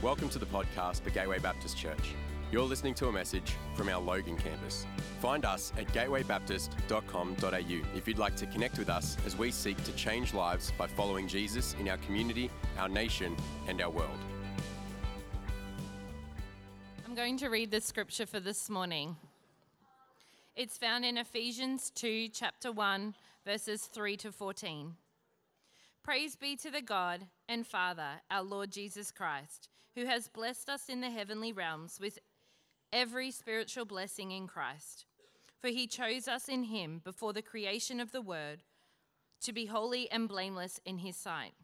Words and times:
Welcome 0.00 0.28
to 0.28 0.38
the 0.38 0.46
podcast 0.46 1.00
for 1.00 1.10
Gateway 1.10 1.40
Baptist 1.40 1.76
Church. 1.76 2.14
You're 2.52 2.62
listening 2.62 2.94
to 2.94 3.08
a 3.08 3.12
message 3.12 3.56
from 3.74 3.88
our 3.88 4.00
Logan 4.00 4.36
campus. 4.36 4.86
Find 5.18 5.44
us 5.44 5.72
at 5.76 5.88
gatewaybaptist.com.au 5.88 7.96
if 7.96 8.06
you'd 8.06 8.16
like 8.16 8.36
to 8.36 8.46
connect 8.46 8.78
with 8.78 8.88
us 8.88 9.16
as 9.26 9.36
we 9.36 9.50
seek 9.50 9.82
to 9.82 9.90
change 9.96 10.34
lives 10.34 10.72
by 10.78 10.86
following 10.86 11.26
Jesus 11.26 11.74
in 11.80 11.88
our 11.88 11.96
community, 11.96 12.48
our 12.78 12.88
nation, 12.88 13.34
and 13.66 13.82
our 13.82 13.90
world. 13.90 14.20
I'm 17.04 17.16
going 17.16 17.36
to 17.38 17.48
read 17.48 17.72
the 17.72 17.80
scripture 17.80 18.26
for 18.26 18.38
this 18.38 18.70
morning. 18.70 19.16
It's 20.54 20.78
found 20.78 21.04
in 21.04 21.18
Ephesians 21.18 21.90
2, 21.96 22.28
chapter 22.28 22.70
1, 22.70 23.16
verses 23.44 23.86
3 23.86 24.16
to 24.18 24.30
14. 24.30 24.94
Praise 26.04 26.36
be 26.36 26.54
to 26.54 26.70
the 26.70 26.82
God 26.82 27.26
and 27.48 27.66
Father, 27.66 28.20
our 28.30 28.44
Lord 28.44 28.70
Jesus 28.70 29.10
Christ, 29.10 29.68
who 29.98 30.06
has 30.06 30.28
blessed 30.28 30.68
us 30.70 30.88
in 30.88 31.00
the 31.00 31.10
heavenly 31.10 31.52
realms 31.52 31.98
with 32.00 32.20
every 32.92 33.32
spiritual 33.32 33.84
blessing 33.84 34.30
in 34.30 34.46
Christ. 34.46 35.06
For 35.60 35.68
he 35.68 35.88
chose 35.88 36.28
us 36.28 36.48
in 36.48 36.64
him 36.64 37.00
before 37.02 37.32
the 37.32 37.42
creation 37.42 37.98
of 37.98 38.12
the 38.12 38.22
world 38.22 38.58
to 39.40 39.52
be 39.52 39.66
holy 39.66 40.08
and 40.10 40.28
blameless 40.28 40.78
in 40.84 40.98
his 40.98 41.16
sight. 41.16 41.54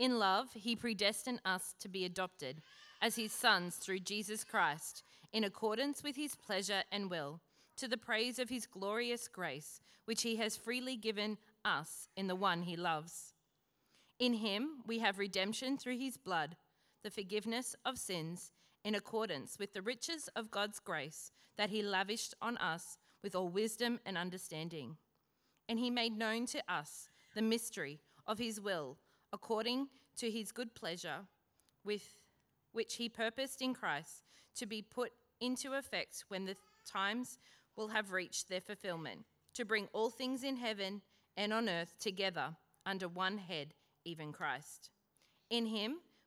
In 0.00 0.18
love, 0.18 0.48
he 0.54 0.74
predestined 0.74 1.40
us 1.44 1.76
to 1.78 1.88
be 1.88 2.04
adopted 2.04 2.60
as 3.00 3.14
his 3.14 3.32
sons 3.32 3.76
through 3.76 4.00
Jesus 4.00 4.42
Christ, 4.42 5.04
in 5.32 5.44
accordance 5.44 6.02
with 6.02 6.16
his 6.16 6.34
pleasure 6.34 6.82
and 6.90 7.08
will, 7.08 7.40
to 7.76 7.86
the 7.86 7.96
praise 7.96 8.40
of 8.40 8.48
his 8.48 8.66
glorious 8.66 9.28
grace, 9.28 9.80
which 10.06 10.22
he 10.22 10.36
has 10.36 10.56
freely 10.56 10.96
given 10.96 11.38
us 11.64 12.08
in 12.16 12.26
the 12.26 12.34
one 12.34 12.62
he 12.62 12.76
loves. 12.76 13.32
In 14.18 14.34
him 14.34 14.82
we 14.86 14.98
have 14.98 15.18
redemption 15.20 15.76
through 15.76 15.98
his 15.98 16.16
blood, 16.16 16.56
the 17.04 17.10
forgiveness 17.10 17.76
of 17.84 17.98
sins, 17.98 18.50
in 18.82 18.94
accordance 18.94 19.56
with 19.58 19.72
the 19.72 19.82
riches 19.82 20.28
of 20.34 20.50
God's 20.50 20.80
grace 20.80 21.30
that 21.56 21.70
he 21.70 21.82
lavished 21.82 22.34
on 22.42 22.56
us 22.56 22.98
with 23.22 23.34
all 23.34 23.48
wisdom 23.48 24.00
and 24.04 24.18
understanding. 24.18 24.96
And 25.68 25.78
he 25.78 25.90
made 25.90 26.18
known 26.18 26.46
to 26.46 26.62
us 26.68 27.08
the 27.34 27.42
mystery 27.42 28.00
of 28.26 28.38
his 28.38 28.60
will, 28.60 28.98
according 29.32 29.88
to 30.16 30.30
his 30.30 30.50
good 30.50 30.74
pleasure, 30.74 31.20
with 31.84 32.20
which 32.72 32.96
he 32.96 33.08
purposed 33.08 33.62
in 33.62 33.74
Christ 33.74 34.24
to 34.56 34.66
be 34.66 34.82
put 34.82 35.12
into 35.40 35.74
effect 35.74 36.24
when 36.28 36.44
the 36.44 36.56
times 36.86 37.38
will 37.76 37.88
have 37.88 38.12
reached 38.12 38.48
their 38.48 38.60
fulfillment, 38.60 39.24
to 39.54 39.64
bring 39.64 39.88
all 39.92 40.10
things 40.10 40.42
in 40.42 40.56
heaven 40.56 41.02
and 41.36 41.52
on 41.52 41.68
earth 41.68 41.94
together 41.98 42.56
under 42.86 43.08
one 43.08 43.38
head 43.38 43.74
even 44.04 44.32
Christ. 44.32 44.90
In 45.50 45.66
him 45.66 45.98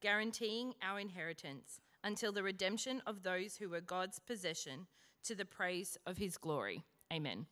guaranteeing 0.00 0.74
our 0.82 1.00
inheritance 1.00 1.80
until 2.04 2.32
the 2.32 2.42
redemption 2.42 3.02
of 3.06 3.22
those 3.22 3.56
who 3.56 3.68
were 3.68 3.80
God's 3.80 4.18
possession 4.18 4.86
to 5.24 5.34
the 5.34 5.44
praise 5.44 5.98
of 6.06 6.18
his 6.18 6.38
glory. 6.38 6.84
Amen. 7.12 7.46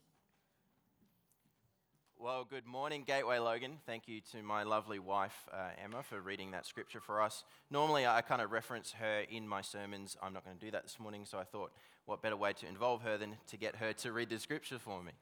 Well, 2.16 2.46
good 2.48 2.64
morning, 2.64 3.04
Gateway 3.06 3.38
Logan. 3.38 3.78
Thank 3.84 4.08
you 4.08 4.20
to 4.32 4.42
my 4.42 4.62
lovely 4.62 4.98
wife, 4.98 5.46
uh, 5.52 5.70
Emma, 5.82 6.02
for 6.02 6.20
reading 6.20 6.52
that 6.52 6.64
scripture 6.64 7.00
for 7.00 7.20
us. 7.20 7.44
Normally, 7.70 8.06
I 8.06 8.22
kind 8.22 8.40
of 8.40 8.50
reference 8.50 8.92
her 8.92 9.24
in 9.28 9.46
my 9.46 9.60
sermons. 9.60 10.16
I'm 10.22 10.32
not 10.32 10.44
going 10.44 10.56
to 10.56 10.64
do 10.64 10.70
that 10.70 10.84
this 10.84 10.98
morning, 10.98 11.26
so 11.26 11.38
I 11.38 11.44
thought, 11.44 11.72
what 12.06 12.22
better 12.22 12.36
way 12.36 12.52
to 12.54 12.66
involve 12.66 13.02
her 13.02 13.18
than 13.18 13.36
to 13.48 13.56
get 13.56 13.76
her 13.76 13.92
to 13.92 14.12
read 14.12 14.30
the 14.30 14.38
scripture 14.38 14.78
for 14.78 15.02
me? 15.02 15.12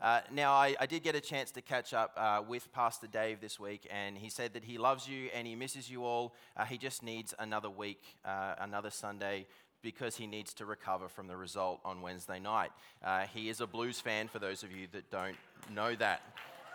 Uh, 0.00 0.20
now, 0.32 0.54
I, 0.54 0.74
I, 0.80 0.86
did 0.86 1.02
get 1.02 1.14
a 1.14 1.20
chance 1.20 1.50
to 1.50 1.60
catch 1.60 1.92
up 1.92 2.12
uh, 2.16 2.40
with 2.46 2.72
Pastor 2.72 3.06
Dave 3.06 3.42
this 3.42 3.60
week, 3.60 3.86
and 3.90 4.16
he 4.16 4.30
said 4.30 4.54
that 4.54 4.64
he 4.64 4.78
loves 4.78 5.06
you 5.06 5.28
and 5.34 5.46
he 5.46 5.54
misses 5.54 5.90
you 5.90 6.06
all. 6.06 6.34
Uh, 6.56 6.64
he 6.64 6.78
just 6.78 7.02
needs 7.02 7.34
another 7.38 7.68
week, 7.68 8.02
uh, 8.24 8.54
another 8.60 8.88
Sunday, 8.88 9.46
because 9.82 10.16
he 10.16 10.26
needs 10.26 10.54
to 10.54 10.64
recover 10.64 11.08
from 11.08 11.26
the 11.26 11.36
result 11.36 11.80
on 11.84 12.00
Wednesday 12.00 12.38
night. 12.38 12.70
Uh, 13.04 13.24
he 13.34 13.50
is 13.50 13.60
a 13.60 13.66
blues 13.66 14.00
fan, 14.00 14.26
for 14.28 14.38
those 14.38 14.62
of 14.62 14.72
you 14.72 14.86
that 14.92 15.10
don't 15.10 15.36
know 15.70 15.94
that. 15.96 16.22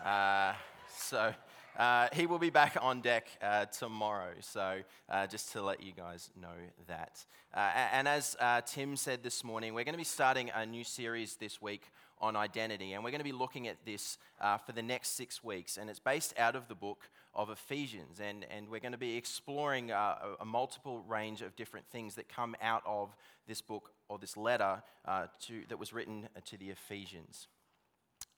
Uh, 0.04 0.54
so. 0.96 1.34
He 2.14 2.24
will 2.24 2.38
be 2.38 2.48
back 2.48 2.78
on 2.80 3.02
deck 3.02 3.26
tomorrow, 3.70 4.32
so 4.40 4.78
just 5.28 5.52
to 5.52 5.60
let 5.60 5.82
you 5.82 5.92
guys 5.92 6.30
know 6.40 6.56
that. 6.86 7.22
and 7.52 8.08
as 8.08 8.34
Tim 8.64 8.96
said 8.96 9.22
this 9.22 9.44
morning, 9.44 9.74
we're 9.74 9.84
going 9.84 9.92
to 9.92 9.98
be 9.98 10.04
starting 10.04 10.50
a 10.54 10.64
new 10.64 10.84
series 10.84 11.36
this 11.36 11.60
week 11.60 11.82
on 12.20 12.36
identity. 12.36 12.92
And 12.92 13.04
we're 13.04 13.10
going 13.10 13.20
to 13.20 13.24
be 13.24 13.32
looking 13.32 13.68
at 13.68 13.76
this 13.84 14.18
uh, 14.40 14.58
for 14.58 14.72
the 14.72 14.82
next 14.82 15.16
six 15.16 15.42
weeks. 15.42 15.76
And 15.76 15.90
it's 15.90 15.98
based 15.98 16.34
out 16.38 16.56
of 16.56 16.68
the 16.68 16.74
book 16.74 17.08
of 17.34 17.50
Ephesians. 17.50 18.20
And, 18.20 18.46
and 18.50 18.68
we're 18.68 18.80
going 18.80 18.92
to 18.92 18.98
be 18.98 19.16
exploring 19.16 19.92
uh, 19.92 20.16
a, 20.40 20.44
multiple 20.44 21.04
range 21.06 21.42
of 21.42 21.54
different 21.54 21.86
things 21.90 22.14
that 22.14 22.28
come 22.28 22.56
out 22.62 22.82
of 22.86 23.14
this 23.46 23.60
book 23.60 23.92
or 24.08 24.18
this 24.18 24.36
letter 24.36 24.82
uh, 25.04 25.26
to, 25.42 25.62
that 25.68 25.78
was 25.78 25.92
written 25.92 26.28
to 26.46 26.56
the 26.56 26.70
Ephesians. 26.70 27.48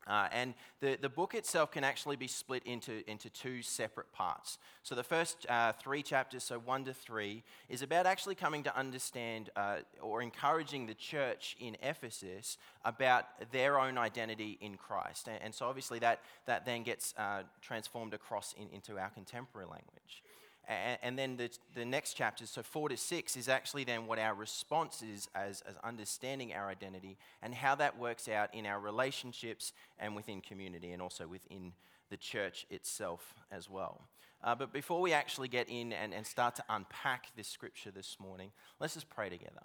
Uh, 0.08 0.28
and 0.32 0.54
the, 0.80 0.96
the 1.00 1.08
book 1.08 1.34
itself 1.34 1.70
can 1.70 1.84
actually 1.84 2.16
be 2.16 2.26
split 2.26 2.62
into, 2.64 3.08
into 3.08 3.28
two 3.28 3.60
separate 3.62 4.10
parts. 4.12 4.58
So, 4.82 4.94
the 4.94 5.02
first 5.02 5.46
uh, 5.48 5.72
three 5.72 6.02
chapters, 6.02 6.44
so 6.44 6.58
one 6.58 6.84
to 6.86 6.94
three, 6.94 7.42
is 7.68 7.82
about 7.82 8.06
actually 8.06 8.34
coming 8.34 8.62
to 8.64 8.76
understand 8.76 9.50
uh, 9.54 9.78
or 10.00 10.22
encouraging 10.22 10.86
the 10.86 10.94
church 10.94 11.56
in 11.60 11.76
Ephesus 11.82 12.56
about 12.84 13.26
their 13.52 13.78
own 13.78 13.98
identity 13.98 14.56
in 14.60 14.76
Christ. 14.76 15.28
And, 15.28 15.38
and 15.42 15.54
so, 15.54 15.66
obviously, 15.66 15.98
that, 15.98 16.20
that 16.46 16.64
then 16.64 16.82
gets 16.84 17.14
uh, 17.18 17.42
transformed 17.60 18.14
across 18.14 18.54
in, 18.54 18.68
into 18.74 18.98
our 18.98 19.10
contemporary 19.10 19.66
language. 19.66 20.22
And, 20.68 21.18
then 21.18 21.38
the, 21.38 21.50
the 21.74 21.86
next 21.86 22.12
chapters, 22.12 22.50
so 22.50 22.62
four 22.62 22.90
to 22.90 22.96
six, 22.96 23.38
is 23.38 23.48
actually 23.48 23.84
then 23.84 24.06
what 24.06 24.18
our 24.18 24.34
response 24.34 25.02
is 25.02 25.28
as, 25.34 25.62
as 25.62 25.76
understanding 25.82 26.52
our 26.52 26.68
identity 26.68 27.16
and 27.42 27.54
how 27.54 27.74
that 27.76 27.98
works 27.98 28.28
out 28.28 28.54
in 28.54 28.66
our 28.66 28.78
relationships 28.78 29.72
and 29.98 30.14
within 30.14 30.42
community 30.42 30.92
and 30.92 31.00
also 31.00 31.26
within 31.26 31.72
the 32.10 32.18
church 32.18 32.66
itself 32.68 33.34
as 33.50 33.70
well. 33.70 34.02
Uh, 34.44 34.54
but 34.54 34.70
before 34.70 35.00
we 35.00 35.14
actually 35.14 35.48
get 35.48 35.70
in 35.70 35.92
and, 35.92 36.12
and 36.12 36.26
start 36.26 36.54
to 36.56 36.64
unpack 36.68 37.34
this 37.34 37.48
scripture 37.48 37.90
this 37.90 38.18
morning, 38.20 38.52
let's 38.78 38.92
just 38.92 39.08
pray 39.08 39.30
together. 39.30 39.62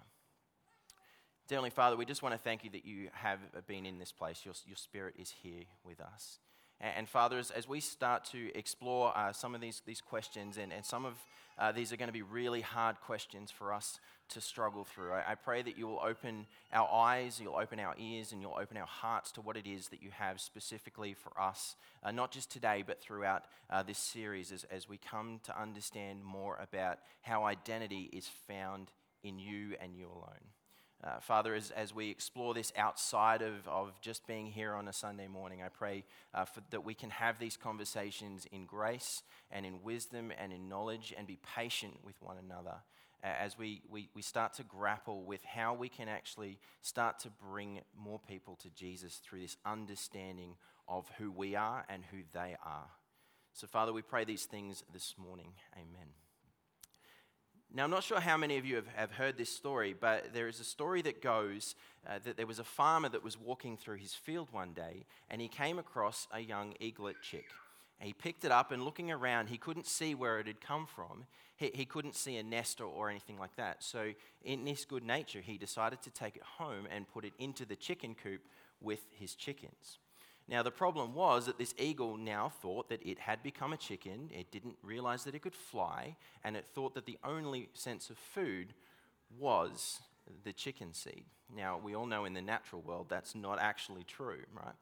Dear 1.50 1.58
Heavenly 1.58 1.70
Father, 1.72 1.98
we 1.98 2.06
just 2.06 2.24
want 2.24 2.34
to 2.34 2.40
thank 2.40 2.64
you 2.64 2.70
that 2.70 2.86
you 2.86 3.10
have 3.12 3.40
been 3.68 3.86
in 3.86 4.00
this 4.00 4.14
place. 4.14 4.42
Your, 4.46 4.54
your 4.66 4.78
spirit 4.78 5.16
is 5.20 5.34
here 5.44 5.66
with 5.84 6.00
us. 6.00 6.40
And, 6.84 7.08
Father, 7.08 7.38
as, 7.38 7.50
as, 7.50 7.66
we 7.66 7.80
start 7.80 8.26
to 8.26 8.52
explore 8.58 9.18
uh, 9.18 9.32
some 9.32 9.56
of 9.56 9.62
these, 9.62 9.82
these 9.86 10.02
questions, 10.02 10.58
and, 10.58 10.74
and 10.74 10.84
some 10.84 11.06
of 11.06 11.14
uh, 11.58 11.72
these 11.72 11.94
are 11.94 11.98
going 11.98 12.10
to 12.10 12.14
be 12.14 12.24
really 12.24 12.60
hard 12.60 13.00
questions 13.00 13.52
for 13.52 13.72
us 13.72 14.00
to 14.30 14.42
struggle 14.42 14.84
through, 14.84 15.14
I, 15.14 15.32
I 15.32 15.36
pray 15.36 15.62
that 15.62 15.78
you 15.78 15.88
will 15.88 16.02
open 16.04 16.46
our 16.74 16.90
eyes, 16.92 17.40
you'll 17.42 17.56
open 17.56 17.80
our 17.80 17.96
ears, 17.98 18.34
and 18.34 18.42
you'll 18.42 18.58
open 18.60 18.76
our 18.76 18.88
hearts 18.88 19.32
to 19.34 19.42
what 19.42 19.56
it 19.56 19.66
is 19.66 19.88
that 19.90 20.04
you 20.04 20.10
have 20.12 20.42
specifically 20.42 21.14
for 21.14 21.40
us, 21.40 21.78
uh, 22.04 22.12
not 22.12 22.32
just 22.32 22.52
today, 22.52 22.84
but 22.86 23.02
throughout 23.02 23.46
uh, 23.70 23.82
this 23.82 23.98
series 23.98 24.52
as, 24.52 24.66
as 24.66 24.90
we 24.90 24.98
come 24.98 25.40
to 25.44 25.58
understand 25.58 26.22
more 26.22 26.60
about 26.62 27.00
how 27.22 27.46
identity 27.46 28.10
is 28.12 28.28
found 28.48 28.92
in 29.24 29.40
you 29.40 29.76
and 29.80 29.96
you 29.96 30.08
alone. 30.08 30.50
Uh, 31.04 31.20
Father, 31.20 31.54
as, 31.54 31.72
as 31.72 31.94
we 31.94 32.10
explore 32.10 32.54
this 32.54 32.72
outside 32.78 33.42
of, 33.42 33.68
of 33.68 34.00
just 34.00 34.26
being 34.26 34.46
here 34.46 34.74
on 34.74 34.88
a 34.88 34.94
Sunday 34.94 35.28
morning, 35.28 35.62
I 35.62 35.68
pray 35.68 36.06
uh, 36.34 36.46
for, 36.46 36.62
that 36.70 36.86
we 36.86 36.94
can 36.94 37.10
have 37.10 37.40
these 37.40 37.58
conversations 37.58 38.48
in 38.52 38.66
grace 38.66 39.24
and 39.52 39.66
in 39.66 39.84
wisdom 39.84 40.32
and 40.40 40.54
in 40.54 40.70
knowledge 40.70 41.14
and 41.18 41.28
be 41.28 41.38
patient 41.56 41.98
with 42.06 42.16
one 42.22 42.38
another 42.38 42.76
as 43.24 43.58
we, 43.58 43.82
we, 43.90 44.10
we 44.14 44.22
start 44.22 44.54
to 44.54 44.64
grapple 44.64 45.24
with 45.24 45.44
how 45.44 45.74
we 45.74 45.88
can 45.88 46.10
actually 46.10 46.60
start 46.82 47.20
to 47.20 47.30
bring 47.50 47.80
more 47.98 48.20
people 48.28 48.58
to 48.58 48.70
Jesus 48.70 49.22
through 49.24 49.40
this 49.40 49.56
understanding 49.66 50.56
of 50.88 51.10
who 51.18 51.32
we 51.32 51.56
are 51.56 51.86
and 51.88 52.04
who 52.12 52.18
they 52.34 52.56
are. 52.66 52.90
So, 53.54 53.68
Father, 53.68 53.94
we 53.94 54.02
pray 54.02 54.26
these 54.26 54.46
things 54.46 54.84
this 54.92 55.16
morning. 55.18 55.54
Amen. 55.76 56.23
Now, 57.76 57.84
I'm 57.86 57.90
not 57.90 58.04
sure 58.04 58.20
how 58.20 58.38
many 58.38 58.58
of 58.60 58.66
you 58.66 58.76
have, 58.76 58.88
have 58.96 59.12
heard 59.12 59.36
this 59.36 59.50
story, 59.50 59.96
but 60.00 60.32
there 60.32 60.48
is 60.48 60.60
a 60.60 60.64
story 60.64 61.02
that 61.02 61.24
goes 61.24 61.74
uh, 62.08 62.20
that 62.24 62.38
there 62.38 62.46
was 62.46 62.60
a 62.60 62.64
farmer 62.64 63.10
that 63.10 63.24
was 63.24 63.40
walking 63.40 63.78
through 63.78 63.98
his 63.98 64.14
field 64.14 64.50
one 64.52 64.74
day 64.74 65.06
and 65.32 65.42
he 65.42 65.48
came 65.48 65.80
across 65.80 66.28
a 66.32 66.40
young 66.40 66.76
eaglet 66.80 67.16
chick. 67.24 67.48
And 68.00 68.06
he 68.06 68.14
picked 68.14 68.46
it 68.46 68.52
up 68.52 68.72
and 68.72 68.86
looking 68.86 69.12
around, 69.12 69.48
he 69.48 69.58
couldn't 69.58 69.88
see 69.88 70.14
where 70.14 70.40
it 70.40 70.46
had 70.46 70.62
come 70.62 70.86
from. 70.86 71.26
He, 71.56 71.72
he 71.74 71.86
couldn't 71.86 72.16
see 72.16 72.38
a 72.38 72.44
nest 72.44 72.80
or, 72.80 72.86
or 72.86 73.10
anything 73.10 73.40
like 73.40 73.56
that. 73.56 73.82
So, 73.84 74.12
in 74.44 74.66
this 74.66 74.86
good 74.86 75.04
nature, 75.04 75.42
he 75.42 75.58
decided 75.58 76.02
to 76.04 76.12
take 76.12 76.36
it 76.36 76.44
home 76.44 76.88
and 76.94 77.08
put 77.12 77.26
it 77.26 77.34
into 77.40 77.66
the 77.66 77.76
chicken 77.76 78.16
coop 78.22 78.42
with 78.82 79.00
his 79.18 79.34
chickens. 79.36 80.00
Now, 80.48 80.62
the 80.62 80.72
problem 80.72 81.14
was 81.14 81.46
that 81.46 81.58
this 81.58 81.74
eagle 81.78 82.18
now 82.18 82.52
thought 82.62 82.90
that 82.90 83.06
it 83.06 83.20
had 83.20 83.42
become 83.42 83.72
a 83.72 83.78
chicken. 83.78 84.30
It 84.32 84.52
didn't 84.52 84.78
realize 84.84 85.24
that 85.24 85.36
it 85.36 85.42
could 85.42 85.56
fly, 85.56 86.18
and 86.44 86.58
it 86.58 86.66
thought 86.66 86.96
that 86.96 87.06
the 87.06 87.18
only 87.24 87.70
sense 87.74 88.10
of 88.10 88.18
food 88.18 88.74
was 89.40 90.02
the 90.44 90.52
chicken 90.54 90.94
seed. 90.94 91.26
Now, 91.56 91.80
we 91.82 91.96
all 91.96 92.06
know 92.06 92.26
in 92.26 92.34
the 92.34 92.42
natural 92.42 92.82
world 92.82 93.08
that's 93.10 93.36
not 93.36 93.60
actually 93.60 94.04
true, 94.04 94.42
right? 94.54 94.76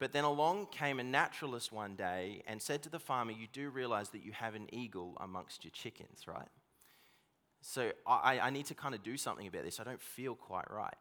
But 0.00 0.12
then 0.12 0.24
along 0.24 0.66
came 0.66 0.98
a 0.98 1.04
naturalist 1.04 1.72
one 1.72 1.94
day 1.94 2.42
and 2.46 2.60
said 2.60 2.82
to 2.82 2.88
the 2.88 2.98
farmer, 2.98 3.32
You 3.32 3.46
do 3.52 3.68
realize 3.70 4.08
that 4.10 4.24
you 4.24 4.32
have 4.32 4.54
an 4.54 4.66
eagle 4.72 5.16
amongst 5.20 5.64
your 5.64 5.72
chickens, 5.72 6.26
right? 6.26 6.48
So 7.60 7.92
I, 8.06 8.40
I 8.40 8.50
need 8.50 8.66
to 8.66 8.74
kind 8.74 8.94
of 8.94 9.02
do 9.02 9.16
something 9.16 9.46
about 9.46 9.64
this. 9.64 9.78
I 9.78 9.84
don't 9.84 10.00
feel 10.00 10.34
quite 10.34 10.70
right. 10.70 10.94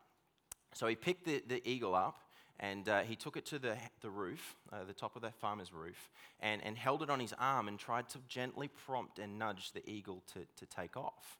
So 0.73 0.87
he 0.87 0.95
picked 0.95 1.25
the, 1.25 1.41
the 1.47 1.67
eagle 1.67 1.95
up 1.95 2.19
and 2.59 2.89
uh, 2.89 3.01
he 3.01 3.15
took 3.15 3.37
it 3.37 3.45
to 3.47 3.59
the, 3.59 3.77
the 4.01 4.09
roof, 4.09 4.55
uh, 4.73 4.83
the 4.85 4.93
top 4.93 5.15
of 5.15 5.21
that 5.21 5.35
farmer's 5.35 5.71
roof, 5.73 6.09
and, 6.41 6.63
and 6.63 6.77
held 6.77 7.01
it 7.01 7.09
on 7.09 7.19
his 7.19 7.33
arm 7.39 7.67
and 7.67 7.79
tried 7.79 8.09
to 8.09 8.19
gently 8.27 8.67
prompt 8.67 9.19
and 9.19 9.39
nudge 9.39 9.71
the 9.71 9.87
eagle 9.89 10.23
to, 10.33 10.39
to 10.57 10.65
take 10.65 10.97
off. 10.97 11.37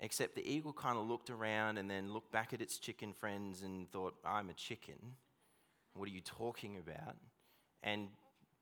Except 0.00 0.34
the 0.34 0.46
eagle 0.46 0.72
kind 0.72 0.98
of 0.98 1.06
looked 1.06 1.30
around 1.30 1.78
and 1.78 1.90
then 1.90 2.12
looked 2.12 2.32
back 2.32 2.52
at 2.52 2.60
its 2.60 2.78
chicken 2.78 3.12
friends 3.12 3.62
and 3.62 3.90
thought, 3.92 4.14
I'm 4.24 4.50
a 4.50 4.54
chicken. 4.54 4.96
What 5.94 6.08
are 6.08 6.12
you 6.12 6.20
talking 6.20 6.76
about? 6.76 7.16
And 7.82 8.08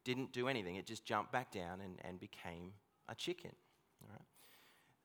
didn't 0.04 0.32
do 0.32 0.48
anything. 0.48 0.76
It 0.76 0.86
just 0.86 1.04
jumped 1.04 1.32
back 1.32 1.52
down 1.52 1.80
and, 1.80 1.98
and 2.04 2.20
became 2.20 2.72
a 3.08 3.14
chicken. 3.14 3.52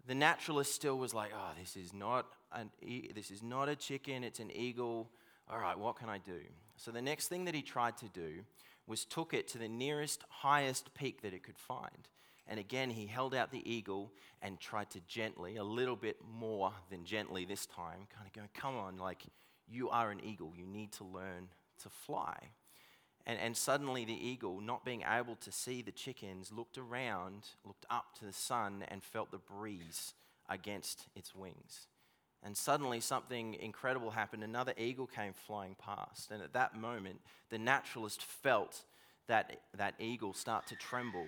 The 0.07 0.15
naturalist 0.15 0.73
still 0.73 0.97
was 0.97 1.13
like, 1.13 1.31
oh, 1.35 1.51
this 1.59 1.75
is, 1.75 1.93
not 1.93 2.25
an 2.53 2.71
e- 2.81 3.11
this 3.13 3.29
is 3.29 3.43
not 3.43 3.67
a 3.67 3.75
chicken, 3.75 4.23
it's 4.23 4.39
an 4.39 4.51
eagle. 4.55 5.09
All 5.49 5.59
right, 5.59 5.77
what 5.77 5.95
can 5.95 6.09
I 6.09 6.17
do? 6.17 6.39
So 6.75 6.91
the 6.91 7.01
next 7.01 7.27
thing 7.27 7.45
that 7.45 7.55
he 7.55 7.61
tried 7.61 7.97
to 7.97 8.09
do 8.09 8.43
was 8.85 9.05
took 9.05 9.33
it 9.33 9.47
to 9.49 9.57
the 9.57 9.69
nearest, 9.69 10.23
highest 10.29 10.93
peak 10.93 11.21
that 11.21 11.33
it 11.33 11.43
could 11.43 11.57
find. 11.57 12.07
And 12.47 12.59
again, 12.59 12.89
he 12.89 13.05
held 13.05 13.33
out 13.33 13.51
the 13.51 13.69
eagle 13.69 14.11
and 14.41 14.59
tried 14.59 14.89
to 14.91 15.01
gently, 15.07 15.57
a 15.57 15.63
little 15.63 15.95
bit 15.95 16.17
more 16.29 16.71
than 16.89 17.05
gently 17.05 17.45
this 17.45 17.65
time, 17.65 18.07
kind 18.13 18.27
of 18.27 18.33
go, 18.33 18.41
come 18.53 18.75
on, 18.75 18.97
like, 18.97 19.23
you 19.69 19.89
are 19.89 20.11
an 20.11 20.23
eagle. 20.23 20.53
You 20.55 20.65
need 20.65 20.93
to 20.93 21.03
learn 21.03 21.49
to 21.83 21.89
fly. 21.89 22.37
And, 23.25 23.37
and 23.39 23.57
suddenly 23.57 24.05
the 24.05 24.13
eagle, 24.13 24.61
not 24.61 24.85
being 24.85 25.03
able 25.09 25.35
to 25.37 25.51
see 25.51 25.81
the 25.81 25.91
chickens, 25.91 26.51
looked 26.53 26.77
around, 26.77 27.49
looked 27.65 27.85
up 27.89 28.17
to 28.19 28.25
the 28.25 28.33
sun, 28.33 28.85
and 28.87 29.03
felt 29.03 29.31
the 29.31 29.37
breeze 29.37 30.13
against 30.49 31.07
its 31.15 31.35
wings. 31.35 31.87
And 32.43 32.55
suddenly 32.55 32.99
something 32.99 33.55
incredible 33.55 34.11
happened. 34.11 34.43
Another 34.43 34.73
eagle 34.77 35.07
came 35.07 35.33
flying 35.33 35.75
past. 35.75 36.31
And 36.31 36.41
at 36.41 36.53
that 36.53 36.75
moment, 36.75 37.19
the 37.49 37.57
naturalist 37.57 38.21
felt 38.21 38.83
that, 39.27 39.61
that 39.75 39.95
eagle 39.99 40.33
start 40.33 40.67
to 40.67 40.75
tremble 40.75 41.27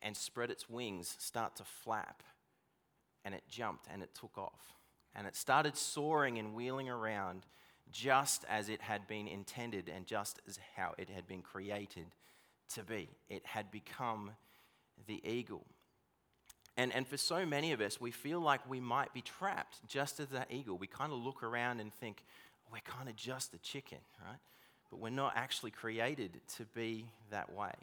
and 0.00 0.16
spread 0.16 0.50
its 0.50 0.68
wings, 0.68 1.16
start 1.18 1.56
to 1.56 1.64
flap. 1.64 2.22
And 3.24 3.34
it 3.34 3.42
jumped 3.48 3.86
and 3.92 4.02
it 4.02 4.14
took 4.14 4.38
off. 4.38 4.74
And 5.14 5.26
it 5.26 5.36
started 5.36 5.76
soaring 5.76 6.38
and 6.38 6.54
wheeling 6.54 6.88
around 6.88 7.44
just 7.90 8.44
as 8.48 8.68
it 8.68 8.82
had 8.82 9.06
been 9.06 9.26
intended 9.26 9.90
and 9.94 10.06
just 10.06 10.40
as 10.46 10.58
how 10.76 10.94
it 10.98 11.08
had 11.08 11.26
been 11.26 11.42
created 11.42 12.06
to 12.74 12.82
be. 12.82 13.08
It 13.28 13.44
had 13.46 13.70
become 13.70 14.32
the 15.06 15.20
eagle. 15.28 15.64
And, 16.78 16.94
and 16.94 17.06
for 17.06 17.18
so 17.18 17.44
many 17.44 17.72
of 17.72 17.82
us, 17.82 18.00
we 18.00 18.10
feel 18.10 18.40
like 18.40 18.60
we 18.70 18.80
might 18.80 19.12
be 19.12 19.20
trapped 19.20 19.86
just 19.86 20.20
as 20.20 20.28
that 20.28 20.48
eagle. 20.50 20.78
We 20.78 20.86
kind 20.86 21.12
of 21.12 21.18
look 21.18 21.42
around 21.42 21.80
and 21.80 21.92
think, 21.92 22.24
we're 22.72 22.80
kind 22.80 23.08
of 23.08 23.16
just 23.16 23.52
a 23.52 23.58
chicken, 23.58 23.98
right? 24.24 24.38
But 24.90 25.00
we're 25.00 25.10
not 25.10 25.32
actually 25.36 25.72
created 25.72 26.40
to 26.56 26.64
be 26.64 27.10
that 27.30 27.52
way. 27.52 27.74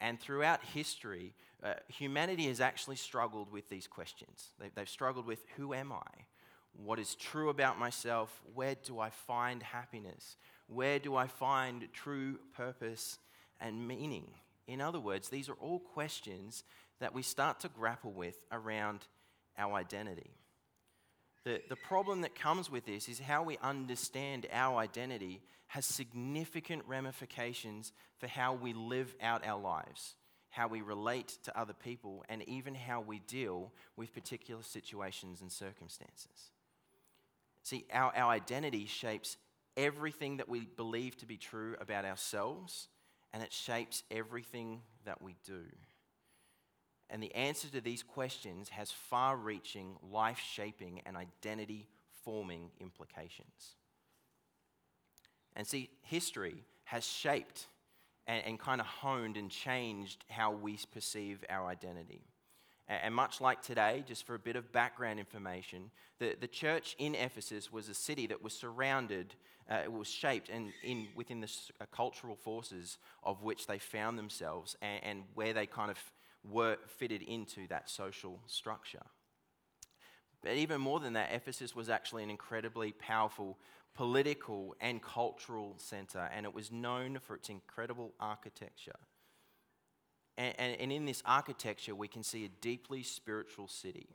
And 0.00 0.18
throughout 0.18 0.64
history, 0.64 1.34
uh, 1.62 1.74
humanity 1.88 2.46
has 2.46 2.60
actually 2.60 2.96
struggled 2.96 3.52
with 3.52 3.68
these 3.68 3.86
questions. 3.86 4.50
They, 4.58 4.70
they've 4.74 4.88
struggled 4.88 5.26
with 5.26 5.44
who 5.56 5.74
am 5.74 5.92
I? 5.92 6.24
what 6.72 6.98
is 6.98 7.14
true 7.14 7.48
about 7.48 7.78
myself, 7.78 8.40
where 8.54 8.74
do 8.74 9.00
I 9.00 9.10
find 9.10 9.62
happiness? 9.62 10.36
Where 10.68 10.98
do 10.98 11.16
I 11.16 11.26
find 11.26 11.88
true 11.92 12.38
purpose 12.56 13.18
and 13.60 13.86
meaning? 13.86 14.30
In 14.66 14.80
other 14.80 15.00
words, 15.00 15.28
these 15.28 15.48
are 15.48 15.54
all 15.54 15.80
questions 15.80 16.64
that 17.00 17.14
we 17.14 17.22
start 17.22 17.60
to 17.60 17.68
grapple 17.68 18.12
with 18.12 18.36
around 18.52 19.06
our 19.58 19.74
identity. 19.74 20.30
The, 21.44 21.62
the 21.68 21.76
problem 21.76 22.20
that 22.20 22.34
comes 22.34 22.70
with 22.70 22.84
this 22.84 23.08
is 23.08 23.18
how 23.18 23.42
we 23.42 23.58
understand 23.62 24.46
our 24.52 24.78
identity 24.78 25.40
has 25.68 25.86
significant 25.86 26.82
ramifications 26.86 27.92
for 28.18 28.26
how 28.26 28.54
we 28.54 28.72
live 28.72 29.14
out 29.22 29.46
our 29.46 29.60
lives, 29.60 30.16
how 30.50 30.68
we 30.68 30.82
relate 30.82 31.38
to 31.44 31.58
other 31.58 31.72
people, 31.72 32.24
and 32.28 32.42
even 32.48 32.74
how 32.74 33.00
we 33.00 33.20
deal 33.20 33.72
with 33.96 34.12
particular 34.12 34.62
situations 34.62 35.40
and 35.40 35.50
circumstances. 35.50 36.50
See, 37.62 37.86
our, 37.92 38.12
our 38.16 38.30
identity 38.32 38.86
shapes 38.86 39.36
everything 39.76 40.38
that 40.38 40.48
we 40.48 40.66
believe 40.76 41.16
to 41.18 41.26
be 41.26 41.36
true 41.36 41.76
about 41.80 42.04
ourselves, 42.04 42.88
and 43.32 43.42
it 43.42 43.52
shapes 43.52 44.02
everything 44.10 44.82
that 45.04 45.22
we 45.22 45.36
do. 45.46 45.62
And 47.10 47.22
the 47.22 47.34
answer 47.34 47.68
to 47.68 47.80
these 47.80 48.02
questions 48.02 48.68
has 48.70 48.90
far 48.90 49.36
reaching, 49.36 49.96
life 50.12 50.38
shaping, 50.38 51.02
and 51.04 51.16
identity 51.16 51.88
forming 52.24 52.70
implications. 52.80 53.74
And 55.56 55.66
see, 55.66 55.90
history 56.02 56.62
has 56.84 57.04
shaped 57.04 57.66
and, 58.26 58.44
and 58.46 58.58
kind 58.58 58.80
of 58.80 58.86
honed 58.86 59.36
and 59.36 59.50
changed 59.50 60.24
how 60.28 60.52
we 60.52 60.78
perceive 60.92 61.44
our 61.50 61.66
identity. 61.66 62.22
And 62.88 63.14
much 63.14 63.40
like 63.40 63.62
today, 63.62 64.02
just 64.06 64.26
for 64.26 64.34
a 64.34 64.38
bit 64.38 64.56
of 64.56 64.72
background 64.72 65.20
information, 65.20 65.92
the, 66.18 66.36
the 66.40 66.48
church 66.48 66.96
in 66.98 67.14
Ephesus 67.14 67.72
was 67.72 67.88
a 67.88 67.94
city 67.94 68.26
that 68.26 68.42
was 68.42 68.52
surrounded, 68.52 69.34
uh, 69.70 69.82
it 69.84 69.92
was 69.92 70.08
shaped 70.08 70.48
and 70.48 70.72
in, 70.82 71.06
within 71.14 71.40
the 71.40 71.50
uh, 71.80 71.84
cultural 71.92 72.34
forces 72.34 72.98
of 73.22 73.42
which 73.42 73.68
they 73.68 73.78
found 73.78 74.18
themselves 74.18 74.76
and, 74.82 75.04
and 75.04 75.22
where 75.34 75.52
they 75.52 75.66
kind 75.66 75.88
of 75.88 75.98
were 76.42 76.76
fitted 76.86 77.22
into 77.22 77.66
that 77.68 77.90
social 77.90 78.40
structure. 78.46 79.02
But 80.42 80.52
even 80.52 80.80
more 80.80 81.00
than 81.00 81.12
that, 81.14 81.30
Ephesus 81.32 81.76
was 81.76 81.88
actually 81.88 82.22
an 82.22 82.30
incredibly 82.30 82.92
powerful 82.92 83.58
political 83.94 84.74
and 84.80 85.02
cultural 85.02 85.74
center, 85.76 86.30
and 86.34 86.46
it 86.46 86.54
was 86.54 86.72
known 86.72 87.18
for 87.18 87.34
its 87.36 87.48
incredible 87.48 88.14
architecture. 88.18 88.98
And, 90.38 90.54
and, 90.58 90.80
and 90.80 90.92
in 90.92 91.04
this 91.04 91.22
architecture, 91.26 91.94
we 91.94 92.08
can 92.08 92.22
see 92.22 92.44
a 92.44 92.48
deeply 92.48 93.02
spiritual 93.02 93.68
city. 93.68 94.08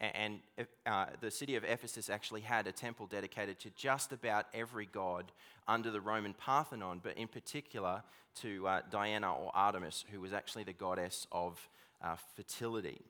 And, 0.00 0.40
uh, 0.86 1.06
the 1.20 1.30
city 1.30 1.56
of 1.56 1.64
Ephesus 1.64 2.08
actually 2.08 2.40
had 2.40 2.66
a 2.66 2.72
temple 2.72 3.06
dedicated 3.06 3.58
to 3.60 3.70
just 3.70 4.12
about 4.12 4.46
every 4.54 4.86
god 4.86 5.30
under 5.68 5.90
the 5.90 6.00
Roman 6.00 6.32
Parthenon, 6.32 7.00
but 7.02 7.18
in 7.18 7.28
particular 7.28 8.02
to 8.36 8.66
uh, 8.66 8.80
Diana 8.90 9.32
or 9.32 9.50
Artemis, 9.54 10.06
who 10.10 10.20
was 10.20 10.32
actually 10.32 10.64
the 10.64 10.72
goddess 10.72 11.26
of 11.30 11.68
uh, 12.02 12.16
fertility. 12.34 13.02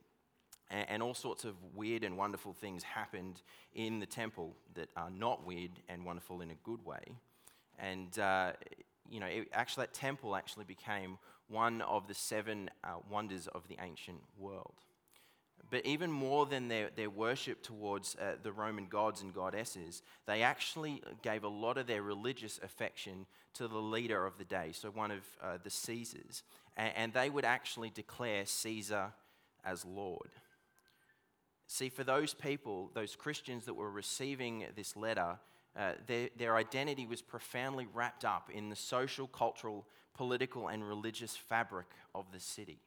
And, 0.69 0.87
and 0.89 1.03
all 1.03 1.15
sorts 1.15 1.45
of 1.45 1.55
weird 1.75 2.03
and 2.03 2.17
wonderful 2.17 2.55
things 2.55 2.83
happened 2.83 3.41
in 3.73 4.01
the 4.01 4.07
temple 4.07 4.57
that 4.75 4.89
are 4.97 5.11
not 5.11 5.47
weird 5.47 5.71
and 5.89 6.05
wonderful 6.05 6.41
in 6.41 6.51
a 6.51 6.57
good 6.65 6.85
way. 6.85 7.05
And, 7.79 8.19
uh, 8.19 8.53
you 9.09 9.21
know, 9.21 9.27
it, 9.27 9.49
actually, 9.53 9.83
that 9.83 9.95
temple 9.95 10.35
actually 10.35 10.65
became 10.65 11.19
one 11.49 11.83
of 11.83 12.09
the 12.09 12.15
seven 12.15 12.69
uh, 12.83 12.95
wonders 13.09 13.47
of 13.47 13.69
the 13.69 13.77
ancient 13.81 14.23
world. 14.37 14.75
But 15.71 15.87
even 15.87 16.11
more 16.11 16.47
than 16.47 16.67
their, 16.69 16.91
their 16.95 17.11
worship 17.11 17.63
towards 17.63 18.17
uh, 18.17 18.37
the 18.43 18.51
Roman 18.51 18.87
gods 18.87 19.23
and 19.23 19.33
goddesses, 19.33 20.03
they 20.27 20.43
actually 20.43 21.03
gave 21.23 21.45
a 21.45 21.49
lot 21.49 21.79
of 21.79 21.87
their 21.87 22.03
religious 22.03 22.59
affection 22.63 23.27
to 23.55 23.69
the 23.69 23.79
leader 23.79 24.27
of 24.27 24.37
the 24.37 24.45
day, 24.45 24.73
so 24.73 24.91
one 24.91 25.13
of 25.13 25.21
uh, 25.43 25.59
the 25.63 25.71
Caesars. 25.71 26.43
And, 26.77 26.93
and 26.97 27.13
they 27.13 27.31
would 27.31 27.45
actually 27.45 27.91
declare 27.91 28.47
Caesar 28.47 29.13
as 29.65 29.85
Lord. 29.85 30.31
See, 31.69 31.89
for 31.89 32.03
those 32.03 32.35
people, 32.35 32.91
those 32.95 33.15
Christians 33.15 33.67
that 33.67 33.75
were 33.75 33.91
receiving 33.91 34.65
this 34.75 34.97
letter, 34.97 35.39
uh, 35.79 35.93
their, 36.09 36.29
their 36.37 36.57
identity 36.57 37.07
was 37.07 37.23
profoundly 37.23 37.87
wrapped 37.95 38.25
up 38.25 38.51
in 38.53 38.71
the 38.71 38.77
social, 38.77 39.29
cultural, 39.29 39.87
political, 40.15 40.67
and 40.67 40.87
religious 40.87 41.37
fabric 41.37 41.87
of 42.13 42.27
the 42.33 42.41
city. 42.41 42.81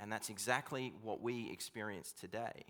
And 0.00 0.12
that's 0.12 0.30
exactly 0.30 0.92
what 1.02 1.20
we 1.20 1.50
experience 1.50 2.12
today. 2.12 2.64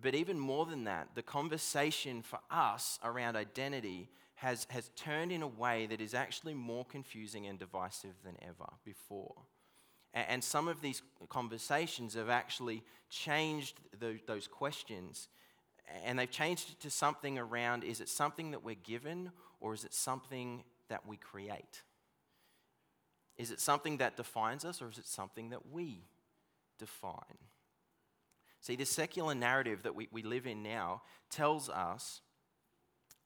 But 0.00 0.14
even 0.14 0.38
more 0.38 0.66
than 0.66 0.84
that, 0.84 1.08
the 1.14 1.22
conversation 1.22 2.22
for 2.22 2.38
us 2.50 2.98
around 3.02 3.36
identity 3.36 4.08
has, 4.36 4.66
has 4.70 4.90
turned 4.96 5.32
in 5.32 5.42
a 5.42 5.48
way 5.48 5.86
that 5.86 6.00
is 6.00 6.14
actually 6.14 6.54
more 6.54 6.84
confusing 6.84 7.46
and 7.46 7.58
divisive 7.58 8.14
than 8.24 8.36
ever 8.42 8.70
before. 8.84 9.34
And 10.12 10.42
some 10.42 10.66
of 10.66 10.80
these 10.80 11.02
conversations 11.28 12.14
have 12.14 12.30
actually 12.30 12.82
changed 13.10 13.78
those 14.26 14.48
questions. 14.48 15.28
And 16.04 16.18
they've 16.18 16.30
changed 16.30 16.70
it 16.70 16.80
to 16.80 16.90
something 16.90 17.38
around 17.38 17.84
is 17.84 18.00
it 18.00 18.08
something 18.08 18.52
that 18.52 18.64
we're 18.64 18.76
given 18.76 19.30
or 19.60 19.74
is 19.74 19.84
it 19.84 19.94
something 19.94 20.64
that 20.88 21.06
we 21.06 21.16
create? 21.16 21.82
Is 23.36 23.50
it 23.50 23.60
something 23.60 23.98
that 23.98 24.16
defines 24.16 24.64
us 24.64 24.82
or 24.82 24.88
is 24.88 24.98
it 24.98 25.06
something 25.06 25.50
that 25.50 25.70
we 25.70 26.02
define? 26.80 27.38
See, 28.60 28.76
the 28.76 28.84
secular 28.84 29.34
narrative 29.34 29.84
that 29.84 29.94
we, 29.94 30.08
we 30.10 30.22
live 30.22 30.46
in 30.46 30.62
now 30.62 31.02
tells 31.30 31.68
us 31.68 32.20